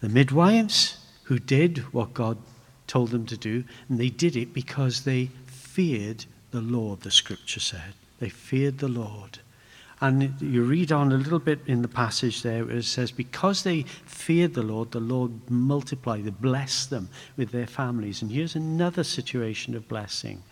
[0.00, 2.38] the midwives who did what God
[2.86, 7.60] told them to do, and they did it because they feared the Lord, the scripture
[7.60, 7.94] said.
[8.18, 9.38] They feared the Lord.
[10.02, 13.82] And you read on a little bit in the passage there, it says, Because they
[13.82, 18.22] feared the Lord, the Lord multiplied, they blessed them with their families.
[18.22, 20.42] And here's another situation of blessing.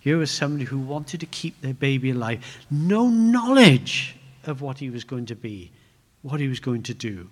[0.00, 4.90] Here was somebody who wanted to keep their baby alive, no knowledge of what he
[4.90, 5.70] was going to be,
[6.20, 7.30] what he was going to do.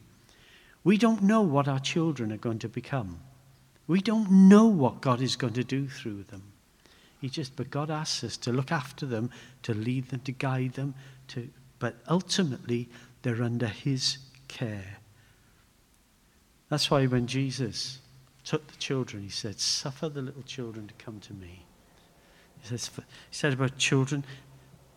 [0.84, 3.20] We don't know what our children are going to become.
[3.86, 6.42] We don't know what God is going to do through them.
[7.20, 9.30] He just, but God asks us to look after them,
[9.64, 10.94] to lead them, to guide them,
[11.28, 12.88] to, but ultimately
[13.22, 14.98] they're under His care.
[16.68, 18.00] That's why when Jesus
[18.44, 21.64] took the children, He said, Suffer the little children to come to me.
[22.60, 24.24] He, says, he said about children,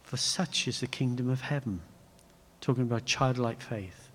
[0.04, 1.82] For such is the kingdom of heaven.
[2.60, 4.10] Talking about childlike faith.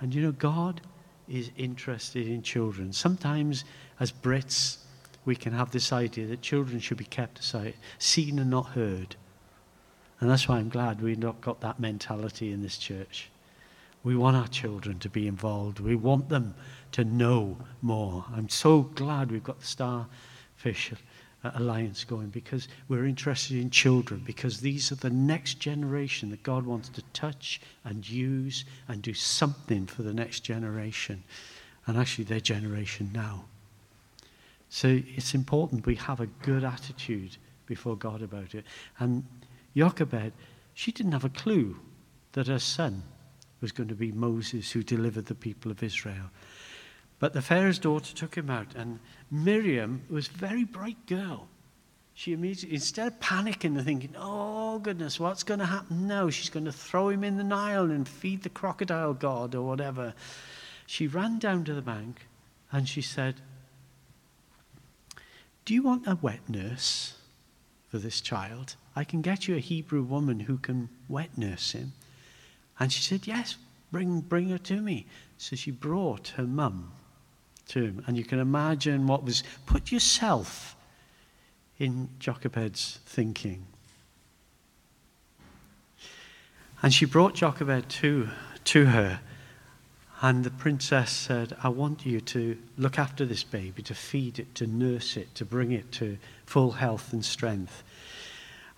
[0.00, 0.80] And you know, God
[1.28, 2.92] is interested in children.
[2.92, 3.64] Sometimes,
[4.00, 4.78] as Brits,
[5.24, 9.16] we can have this idea that children should be kept aside, seen and not heard.
[10.20, 13.30] And that's why I'm glad we've not got that mentality in this church.
[14.02, 15.80] We want our children to be involved.
[15.80, 16.54] We want them
[16.92, 18.24] to know more.
[18.34, 20.92] I'm so glad we've got the Starfish
[21.44, 26.66] Alliance going because we're interested in children, because these are the next generation that God
[26.66, 31.22] wants to touch and use and do something for the next generation,
[31.86, 33.44] and actually their generation now.
[34.68, 38.64] So it's important we have a good attitude before God about it.
[38.98, 39.24] And
[39.78, 40.32] Jochebed,
[40.74, 41.78] she didn't have a clue
[42.32, 43.04] that her son
[43.60, 46.30] was going to be Moses who delivered the people of Israel.
[47.20, 48.98] But the Pharaoh's daughter took him out, and
[49.30, 51.48] Miriam was a very bright girl.
[52.12, 56.28] She immediately, instead of panicking and thinking, oh goodness, what's going to happen now?
[56.28, 60.14] She's going to throw him in the Nile and feed the crocodile god or whatever.
[60.86, 62.26] She ran down to the bank
[62.72, 63.36] and she said,
[65.64, 67.14] Do you want a wet nurse
[67.88, 68.74] for this child?
[68.98, 71.92] I can get you a Hebrew woman who can wet nurse him.
[72.80, 73.54] And she said, Yes,
[73.92, 75.06] bring, bring her to me.
[75.36, 76.90] So she brought her mum
[77.68, 78.04] to him.
[78.08, 80.74] And you can imagine what was, put yourself
[81.78, 83.66] in Jochebed's thinking.
[86.82, 88.28] And she brought Jochebed to,
[88.64, 89.20] to her.
[90.22, 94.56] And the princess said, I want you to look after this baby, to feed it,
[94.56, 97.84] to nurse it, to bring it to full health and strength.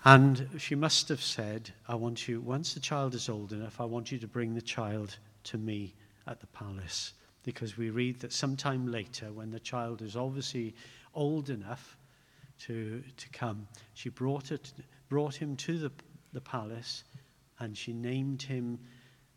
[0.04, 3.84] And she must have said, I want you, once the child is old enough, I
[3.84, 5.94] want you to bring the child to me
[6.26, 10.74] at the palace because we read that sometime later, when the child is obviously
[11.14, 11.98] old enough
[12.60, 14.72] to, to come, she brought, it,
[15.08, 15.92] brought him to the,
[16.32, 17.04] the palace
[17.58, 18.78] and she named him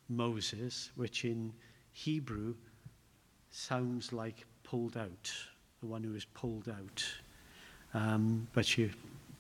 [0.08, 1.52] Moses, which in
[1.92, 2.56] Hebrew
[3.52, 5.32] sounds like pulled out,
[5.82, 7.06] the one who is pulled out.
[7.94, 8.92] Um, but she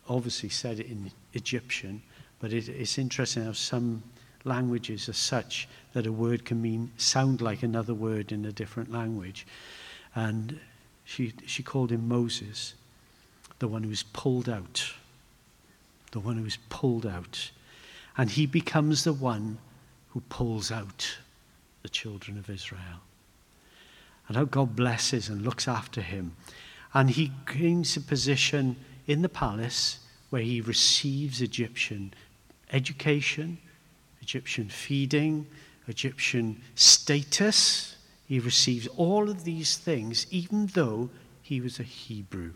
[0.10, 2.02] obviously said it in Egyptian,
[2.39, 4.04] but it, it's interesting how some
[4.44, 8.91] languages are such that a word can mean sound like another word in a different
[8.91, 9.45] language.
[10.16, 10.60] And
[11.06, 12.74] she, she called him Moses,
[13.60, 14.93] the one who's pulled out.
[16.12, 17.51] The one who's pulled out.
[18.18, 19.58] And he becomes the one
[20.10, 21.18] who pulls out
[21.82, 23.01] the children of Israel.
[24.28, 26.36] And how God blesses and looks after him.
[26.93, 28.76] And he gains a position
[29.08, 29.99] in the palace
[30.30, 32.14] where he receives Egyptian
[32.72, 33.58] education,
[34.22, 35.45] Egyptian feeding,
[35.88, 37.95] Egyptian status.
[38.26, 41.10] He receives all of these things, even though
[41.41, 42.54] he was a Hebrew.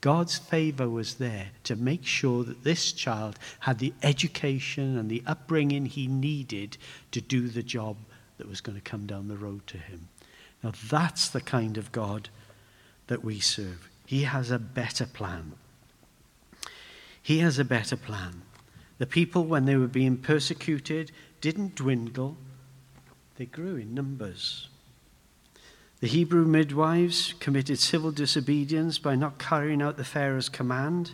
[0.00, 5.22] God's favor was there to make sure that this child had the education and the
[5.26, 6.78] upbringing he needed
[7.12, 7.96] to do the job
[8.38, 10.08] that was going to come down the road to him.
[10.62, 12.30] Now, that's the kind of God
[13.08, 13.88] that we serve.
[14.06, 15.52] He has a better plan.
[17.22, 18.42] He has a better plan.
[18.98, 21.10] The people, when they were being persecuted,
[21.40, 22.36] didn't dwindle,
[23.36, 24.68] they grew in numbers.
[26.00, 31.12] The Hebrew midwives committed civil disobedience by not carrying out the Pharaoh's command,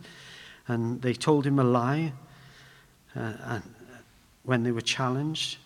[0.68, 2.12] and they told him a lie
[3.14, 3.60] uh,
[4.44, 5.58] when they were challenged.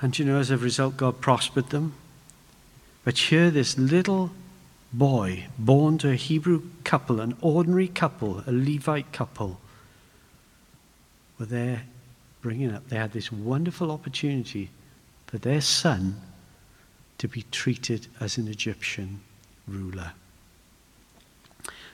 [0.00, 1.94] And you know, as a result, God prospered them.
[3.04, 4.32] But here, this little
[4.92, 9.60] boy, born to a Hebrew couple, an ordinary couple, a Levite couple,
[11.38, 11.82] were there
[12.40, 12.88] bringing up.
[12.88, 14.70] They had this wonderful opportunity
[15.26, 16.20] for their son
[17.18, 19.20] to be treated as an Egyptian
[19.66, 20.12] ruler.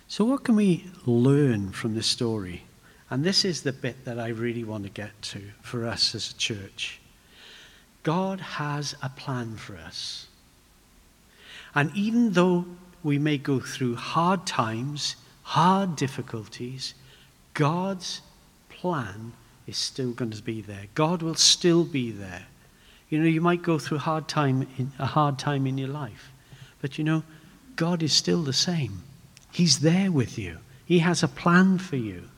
[0.08, 2.64] So, what can we learn from this story?
[3.08, 6.30] And this is the bit that I really want to get to for us as
[6.30, 7.00] a church.
[8.02, 10.26] God has a plan for us.
[11.74, 12.66] And even though
[13.02, 16.94] we may go through hard times, hard difficulties,
[17.54, 18.20] God's
[18.68, 19.32] plan
[19.66, 20.86] is still going to be there.
[20.94, 22.46] God will still be there.
[23.08, 26.32] You know, you might go through hard time in, a hard time in your life,
[26.80, 27.22] but you know,
[27.76, 29.02] God is still the same.
[29.50, 30.58] He's there with you.
[30.84, 32.28] He has a plan for you.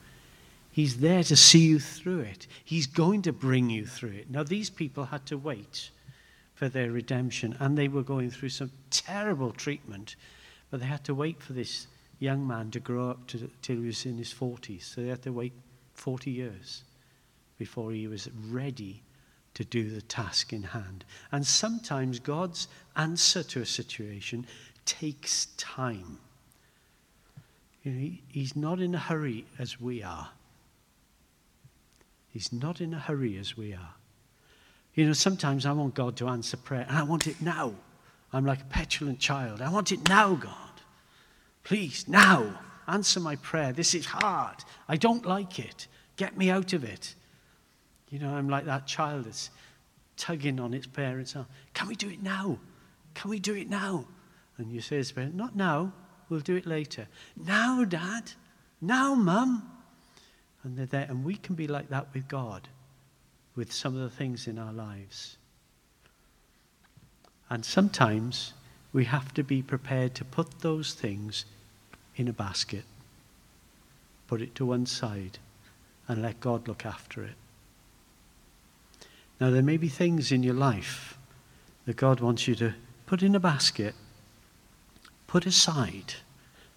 [0.72, 2.49] He's there to see you through it.
[2.64, 4.30] He's going to bring you through it.
[4.30, 5.91] Now, these people had to wait
[6.55, 10.17] for their redemption, and they were going through some terrible treatment,
[10.71, 11.87] but they had to wait for this
[12.21, 14.83] young man to grow up to, till he was in his 40s.
[14.83, 15.53] So they had to wait
[15.95, 16.85] 40 years
[17.59, 19.03] before he was ready
[19.55, 21.05] to do the task in hand.
[21.31, 24.47] And sometimes God's answer to a situation
[24.85, 26.19] takes time.
[27.83, 30.31] You know, he, he's not in a hurry as we are.
[32.31, 33.95] He's not in a hurry as we are.
[34.95, 37.75] You know, sometimes I want God to answer prayer, and I want it now.
[38.33, 39.61] I'm like a petulant child.
[39.61, 40.55] I want it now, God.
[41.65, 43.73] Please, now, answer my prayer.
[43.73, 44.57] This is hard.
[44.89, 45.89] I don't like it.
[46.17, 47.15] Get me out of it.
[48.11, 49.51] You know, I'm like that child that's
[50.17, 51.47] tugging on its parents' arm.
[51.73, 52.59] Can we do it now?
[53.15, 54.07] Can we do it now?
[54.59, 55.93] And you say to the parent, Not now.
[56.29, 57.07] We'll do it later.
[57.37, 58.33] Now, Dad.
[58.81, 59.71] Now, Mum.
[60.63, 61.07] And they're there.
[61.09, 62.69] And we can be like that with God,
[63.57, 65.37] with some of the things in our lives.
[67.51, 68.53] And sometimes
[68.93, 71.45] we have to be prepared to put those things
[72.17, 72.85] in a basket,
[74.27, 75.39] put it to one side,
[76.09, 77.35] and let God look after it.
[79.41, 81.19] Now, there may be things in your life
[81.87, 82.75] that God wants you to
[83.07, 83.95] put in a basket,
[85.27, 86.15] put aside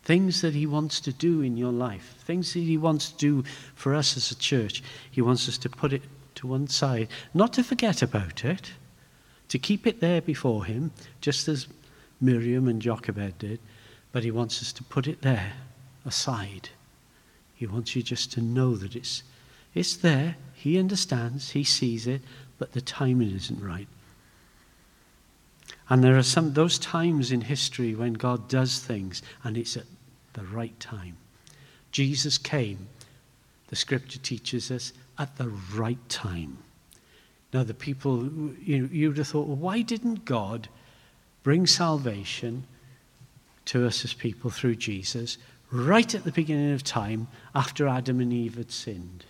[0.03, 3.43] things that He wants to do in your life, things that He wants to do
[3.75, 4.82] for us as a church.
[5.11, 6.01] He wants us to put it
[6.38, 8.71] to one side, not to forget about it,
[9.49, 11.67] to keep it there before Him, just as
[12.19, 13.59] Miriam and Jochebed did,
[14.11, 15.53] but He wants us to put it there
[16.05, 16.69] aside.
[17.55, 19.23] He wants you just to know that it's,
[19.73, 20.35] it's there.
[20.53, 22.21] He understands, He sees it,
[22.57, 23.88] but the timing isn't right.
[25.89, 29.85] And there are some those times in history when God does things and it's at
[30.33, 31.17] the right time.
[31.91, 32.89] Jesus came,
[33.68, 36.57] the scripture teaches us, at the right time.
[37.53, 38.30] Now, the people,
[38.61, 40.68] you, you would have thought, well, why didn't God
[41.43, 42.65] bring salvation
[43.65, 45.38] to us as people through Jesus
[45.72, 49.26] right at the beginning of time after Adam and Eve had sinned?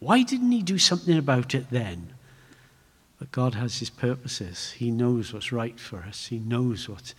[0.00, 2.14] Why didn't he do something about it then?
[3.18, 4.72] But God has his purposes.
[4.72, 6.26] He knows what's right for us.
[6.26, 7.14] He knows what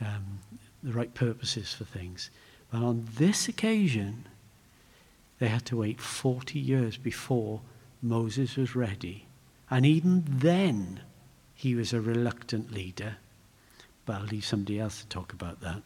[0.00, 0.40] um,
[0.82, 2.30] the right purposes for things.
[2.70, 4.26] But on this occasion,
[5.38, 7.60] they had to wait 40 years before
[8.00, 9.26] Moses was ready.
[9.70, 11.00] And even then,
[11.54, 13.16] he was a reluctant leader.
[14.06, 15.82] But I'll leave somebody else to talk about that.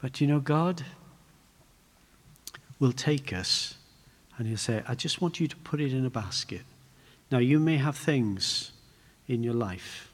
[0.00, 0.84] But you know, God
[2.78, 3.74] will take us
[4.36, 6.62] and he'll say, I just want you to put it in a basket.
[7.30, 8.72] Now, you may have things
[9.28, 10.10] in your life,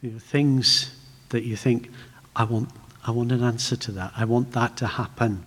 [0.00, 0.94] you know, things
[1.30, 1.90] that you think,
[2.36, 2.70] I want
[3.04, 4.12] I want an answer to that.
[4.16, 5.44] I want that to happen.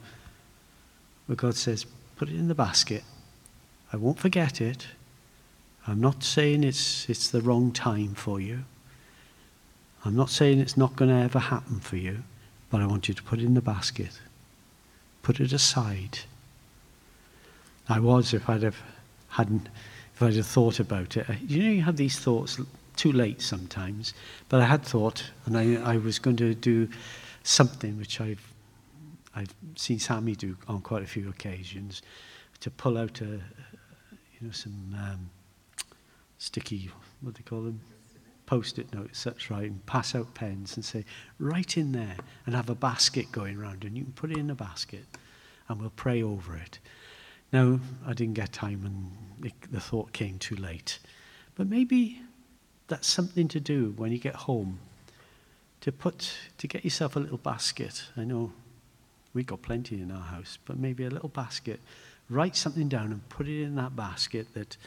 [1.27, 3.03] But God says, put it in the basket.
[3.91, 4.87] I won't forget it.
[5.87, 8.63] I'm not saying it's, it's the wrong time for you.
[10.03, 12.23] I'm not saying it's not going to ever happen for you,
[12.69, 14.19] but I want you to put it in the basket.
[15.23, 16.19] Put it aside.
[17.89, 18.77] I was, if I'd have
[19.29, 19.67] hadn't,
[20.13, 21.27] if I'd have thought about it.
[21.47, 22.59] You know, you have these thoughts
[22.95, 24.13] too late sometimes,
[24.49, 26.87] but I had thought, and I, I was going to do
[27.43, 28.41] something which I've,
[29.35, 32.01] I've seen Sammy do on quite a few occasions,
[32.61, 35.29] to pull out a, you know, some um,
[36.37, 36.89] sticky,
[37.21, 37.81] what do they call them?
[38.45, 41.05] post-it notes, that's right, and pass out pens and say,
[41.39, 42.15] write in there
[42.45, 45.05] and have a basket going around and you can put it in a basket
[45.67, 46.79] and we'll pray over it.
[47.51, 50.99] Now, I didn't get time and it, the thought came too late.
[51.55, 52.21] But maybe
[52.87, 54.79] that's something to do when you get home
[55.81, 58.05] to put to get yourself a little basket.
[58.17, 58.51] I know
[59.35, 61.79] we got plenty in our house, but maybe a little basket.
[62.29, 64.77] Write something down and put it in that basket that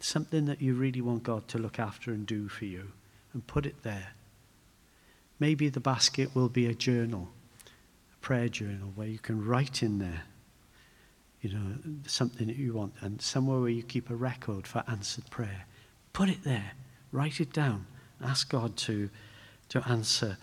[0.00, 2.88] something that you really want God to look after and do for you,
[3.32, 4.08] and put it there.
[5.38, 7.28] Maybe the basket will be a journal,
[8.12, 10.24] a prayer journal, where you can write in there,
[11.40, 11.76] you know,
[12.06, 15.66] something that you want, and somewhere where you keep a record for answered prayer.
[16.12, 16.72] Put it there,
[17.12, 17.86] write it down,
[18.22, 19.08] ask God to,
[19.68, 20.38] to answer,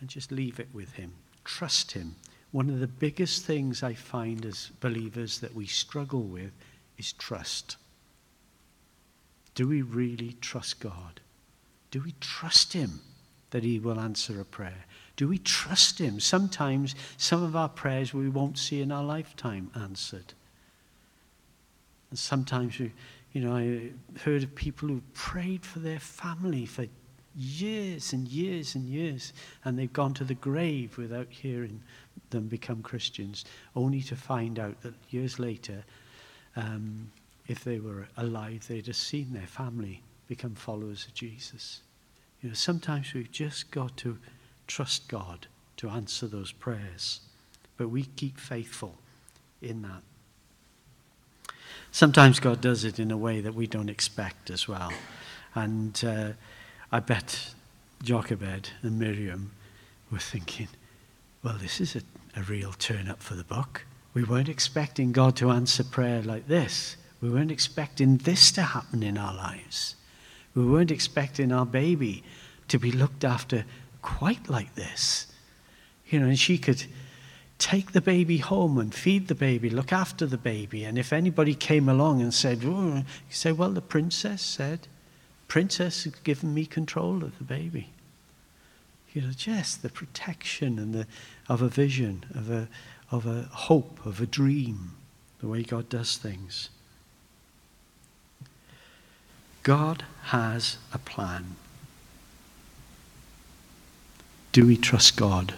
[0.00, 1.12] and just leave it with Him.
[1.44, 2.16] Trust Him.
[2.50, 6.52] One of the biggest things I find as believers that we struggle with
[6.96, 7.76] is trust.
[9.54, 11.20] Do we really trust God?
[11.90, 13.00] Do we trust Him
[13.50, 14.84] that He will answer a prayer?
[15.16, 16.20] Do we trust Him?
[16.20, 20.32] Sometimes some of our prayers we won't see in our lifetime answered.
[22.10, 22.92] And sometimes we,
[23.32, 23.90] you know, I
[24.20, 26.86] heard of people who prayed for their family for
[27.36, 29.32] years and years and years,
[29.64, 31.82] and they've gone to the grave without hearing
[32.30, 35.84] them become Christians, only to find out that years later
[36.56, 37.10] um,
[37.46, 41.80] if they were alive, they'd have seen their family become followers of Jesus.
[42.42, 44.18] You know, sometimes we've just got to
[44.66, 45.46] trust God
[45.78, 47.20] to answer those prayers,
[47.76, 48.96] but we keep faithful
[49.62, 50.02] in that.
[51.90, 54.92] Sometimes God does it in a way that we don't expect as well.
[55.54, 56.32] And uh,
[56.92, 57.54] I bet
[58.02, 59.52] Jochebed and Miriam
[60.10, 60.68] were thinking,
[61.42, 62.02] well, this is a,
[62.38, 63.84] a real turn up for the book.
[64.14, 66.96] We weren't expecting God to answer prayer like this.
[67.20, 69.96] We weren't expecting this to happen in our lives.
[70.54, 72.22] We weren't expecting our baby
[72.68, 73.64] to be looked after
[74.02, 75.26] quite like this.
[76.08, 76.84] You know, and she could
[77.58, 80.84] take the baby home and feed the baby, look after the baby.
[80.84, 84.86] And if anybody came along and said, you say, well, the princess said,
[85.48, 87.90] princess has given me control of the baby.
[89.12, 91.06] You know, just the protection and the,
[91.48, 92.68] of a vision, of a,
[93.10, 94.92] of a hope, of a dream,
[95.40, 96.70] the way God does things.
[99.62, 101.56] God has a plan.
[104.52, 105.54] Do we trust God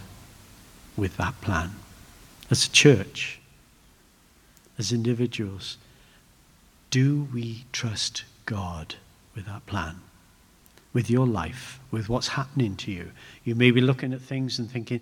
[0.97, 1.71] with that plan?
[2.49, 3.39] As a church,
[4.77, 5.77] as individuals,
[6.89, 8.95] do we trust God
[9.33, 10.01] with that plan?
[10.93, 13.11] With your life, with what's happening to you?
[13.43, 15.01] You may be looking at things and thinking,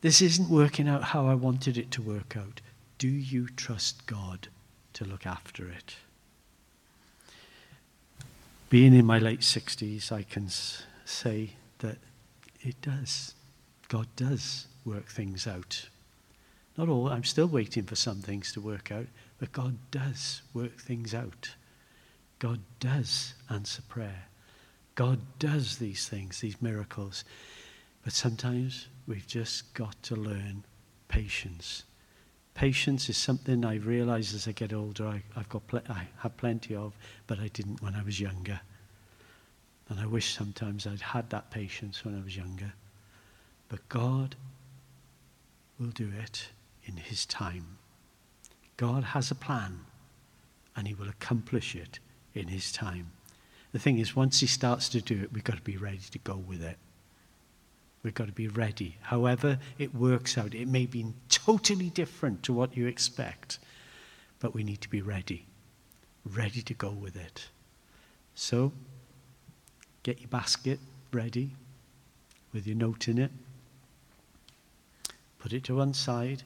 [0.00, 2.60] this isn't working out how I wanted it to work out.
[2.98, 4.48] Do you trust God
[4.92, 5.96] to look after it?
[8.70, 10.48] being in my late 60s, I can
[11.04, 11.96] say that
[12.60, 13.34] it does.
[13.88, 15.88] God does work things out.
[16.76, 19.06] Not all, I'm still waiting for some things to work out,
[19.38, 21.54] but God does work things out.
[22.38, 24.26] God does answer prayer.
[24.98, 27.22] God does these things, these miracles.
[28.02, 30.64] But sometimes we've just got to learn
[31.06, 31.84] patience.
[32.54, 36.36] Patience is something I realize as I get older I, have got pl- I have
[36.36, 36.94] plenty of,
[37.28, 38.58] but I didn't when I was younger.
[39.88, 42.72] And I wish sometimes I'd had that patience when I was younger.
[43.68, 44.34] But God
[45.78, 46.48] will do it
[46.86, 47.78] in His time.
[48.76, 49.78] God has a plan,
[50.74, 52.00] and He will accomplish it
[52.34, 53.12] in His time.
[53.72, 56.18] The thing is, once He starts to do it, we've got to be ready to
[56.18, 56.78] go with it.
[58.02, 58.96] We've got to be ready.
[59.02, 60.54] However, it works out.
[60.54, 63.58] It may be totally different to what you expect,
[64.38, 65.46] but we need to be ready,
[66.24, 67.48] ready to go with it.
[68.34, 68.72] So,
[70.04, 70.78] get your basket
[71.12, 71.50] ready
[72.52, 73.32] with your note in it.
[75.38, 76.42] Put it to one side.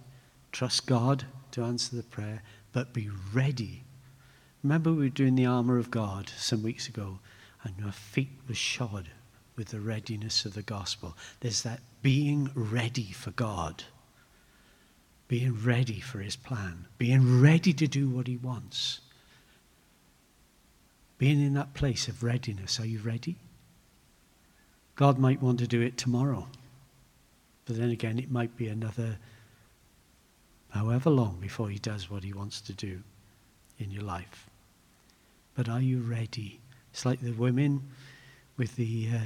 [0.52, 2.42] Trust God to answer the prayer,
[2.72, 3.84] but be ready.
[4.62, 7.18] Remember, we were doing the armor of God some weeks ago,
[7.64, 9.08] and our feet were shod
[9.56, 11.16] with the readiness of the gospel.
[11.40, 13.84] There's that being ready for God,
[15.26, 19.00] being ready for his plan, being ready to do what he wants.
[21.18, 22.80] Being in that place of readiness.
[22.80, 23.36] Are you ready?
[24.94, 26.48] God might want to do it tomorrow.
[27.64, 29.18] But then again, it might be another
[30.70, 33.02] however long before he does what he wants to do
[33.78, 34.48] in your life.
[35.54, 36.60] But are you ready?
[36.92, 37.82] It's like the women
[38.56, 39.18] with the, uh,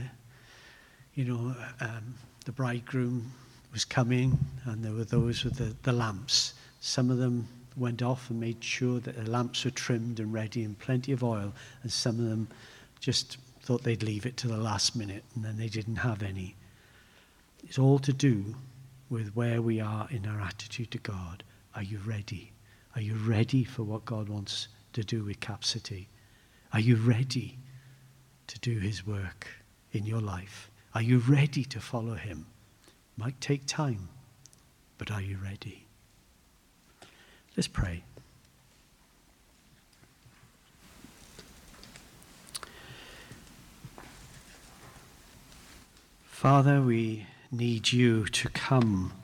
[1.15, 2.15] you know, um,
[2.45, 3.33] the bridegroom
[3.73, 6.55] was coming, and there were those with the, the lamps.
[6.81, 10.65] Some of them went off and made sure that the lamps were trimmed and ready
[10.65, 11.53] and plenty of oil,
[11.83, 12.49] and some of them
[13.01, 16.55] just thought they'd leave it to the last minute and then they didn't have any.
[17.65, 18.55] It's all to do
[19.11, 21.43] with where we are in our attitude to God.
[21.75, 22.53] Are you ready?
[22.95, 26.09] Are you ready for what God wants to do with Cap City?
[26.77, 27.57] Are you ready
[28.49, 29.49] to do his work
[29.93, 30.71] in your life?
[30.95, 32.49] Are you ready to follow him?
[33.17, 34.11] Might take time,
[34.99, 35.87] but are you ready?
[37.57, 38.05] Let's pray.
[46.27, 49.15] Father, we need you to come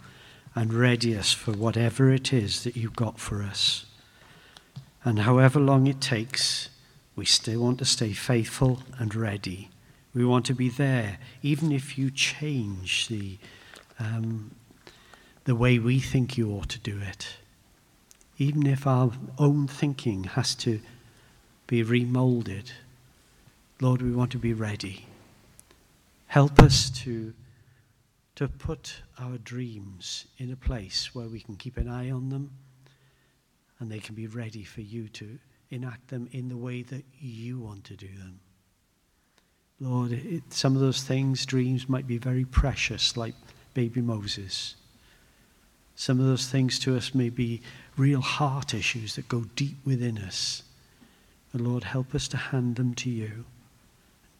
[0.55, 3.85] and ready us for whatever it is that you've got for us.
[5.05, 6.71] And however long it takes,
[7.15, 9.69] we still want to stay faithful and ready.
[10.15, 13.39] We want to be there, even if you change the,
[13.99, 14.55] um,
[15.45, 17.37] the way we think you ought to do it.
[18.39, 20.81] Even if our own thinking has to
[21.67, 22.73] be remolded.
[23.81, 25.07] Lord, we want to be ready.
[26.27, 27.35] Help us to,
[28.37, 32.51] to put our dreams in a place where we can keep an eye on them
[33.79, 35.39] and they can be ready for you to
[35.73, 38.41] enact them in the way that you want to do them.
[39.81, 43.35] Lord, it, some of those things, dreams, might be very precious, like
[43.75, 44.77] baby Moses.
[45.97, 47.63] Some of those things to us may be
[47.97, 50.63] real heart issues that go deep within us.
[51.51, 53.45] But Lord, help us to hand them to you,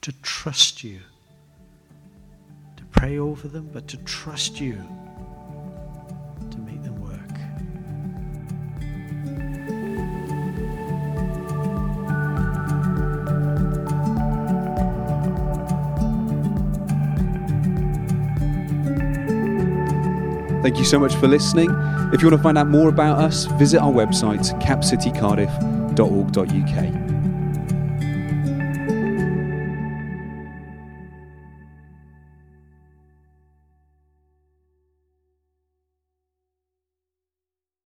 [0.01, 1.01] to trust you
[2.83, 4.77] to pray over them, but to trust you
[20.63, 21.69] Thank you so much for listening.
[22.13, 27.12] If you want to find out more about us, visit our website, capcitycardiff.org.uk.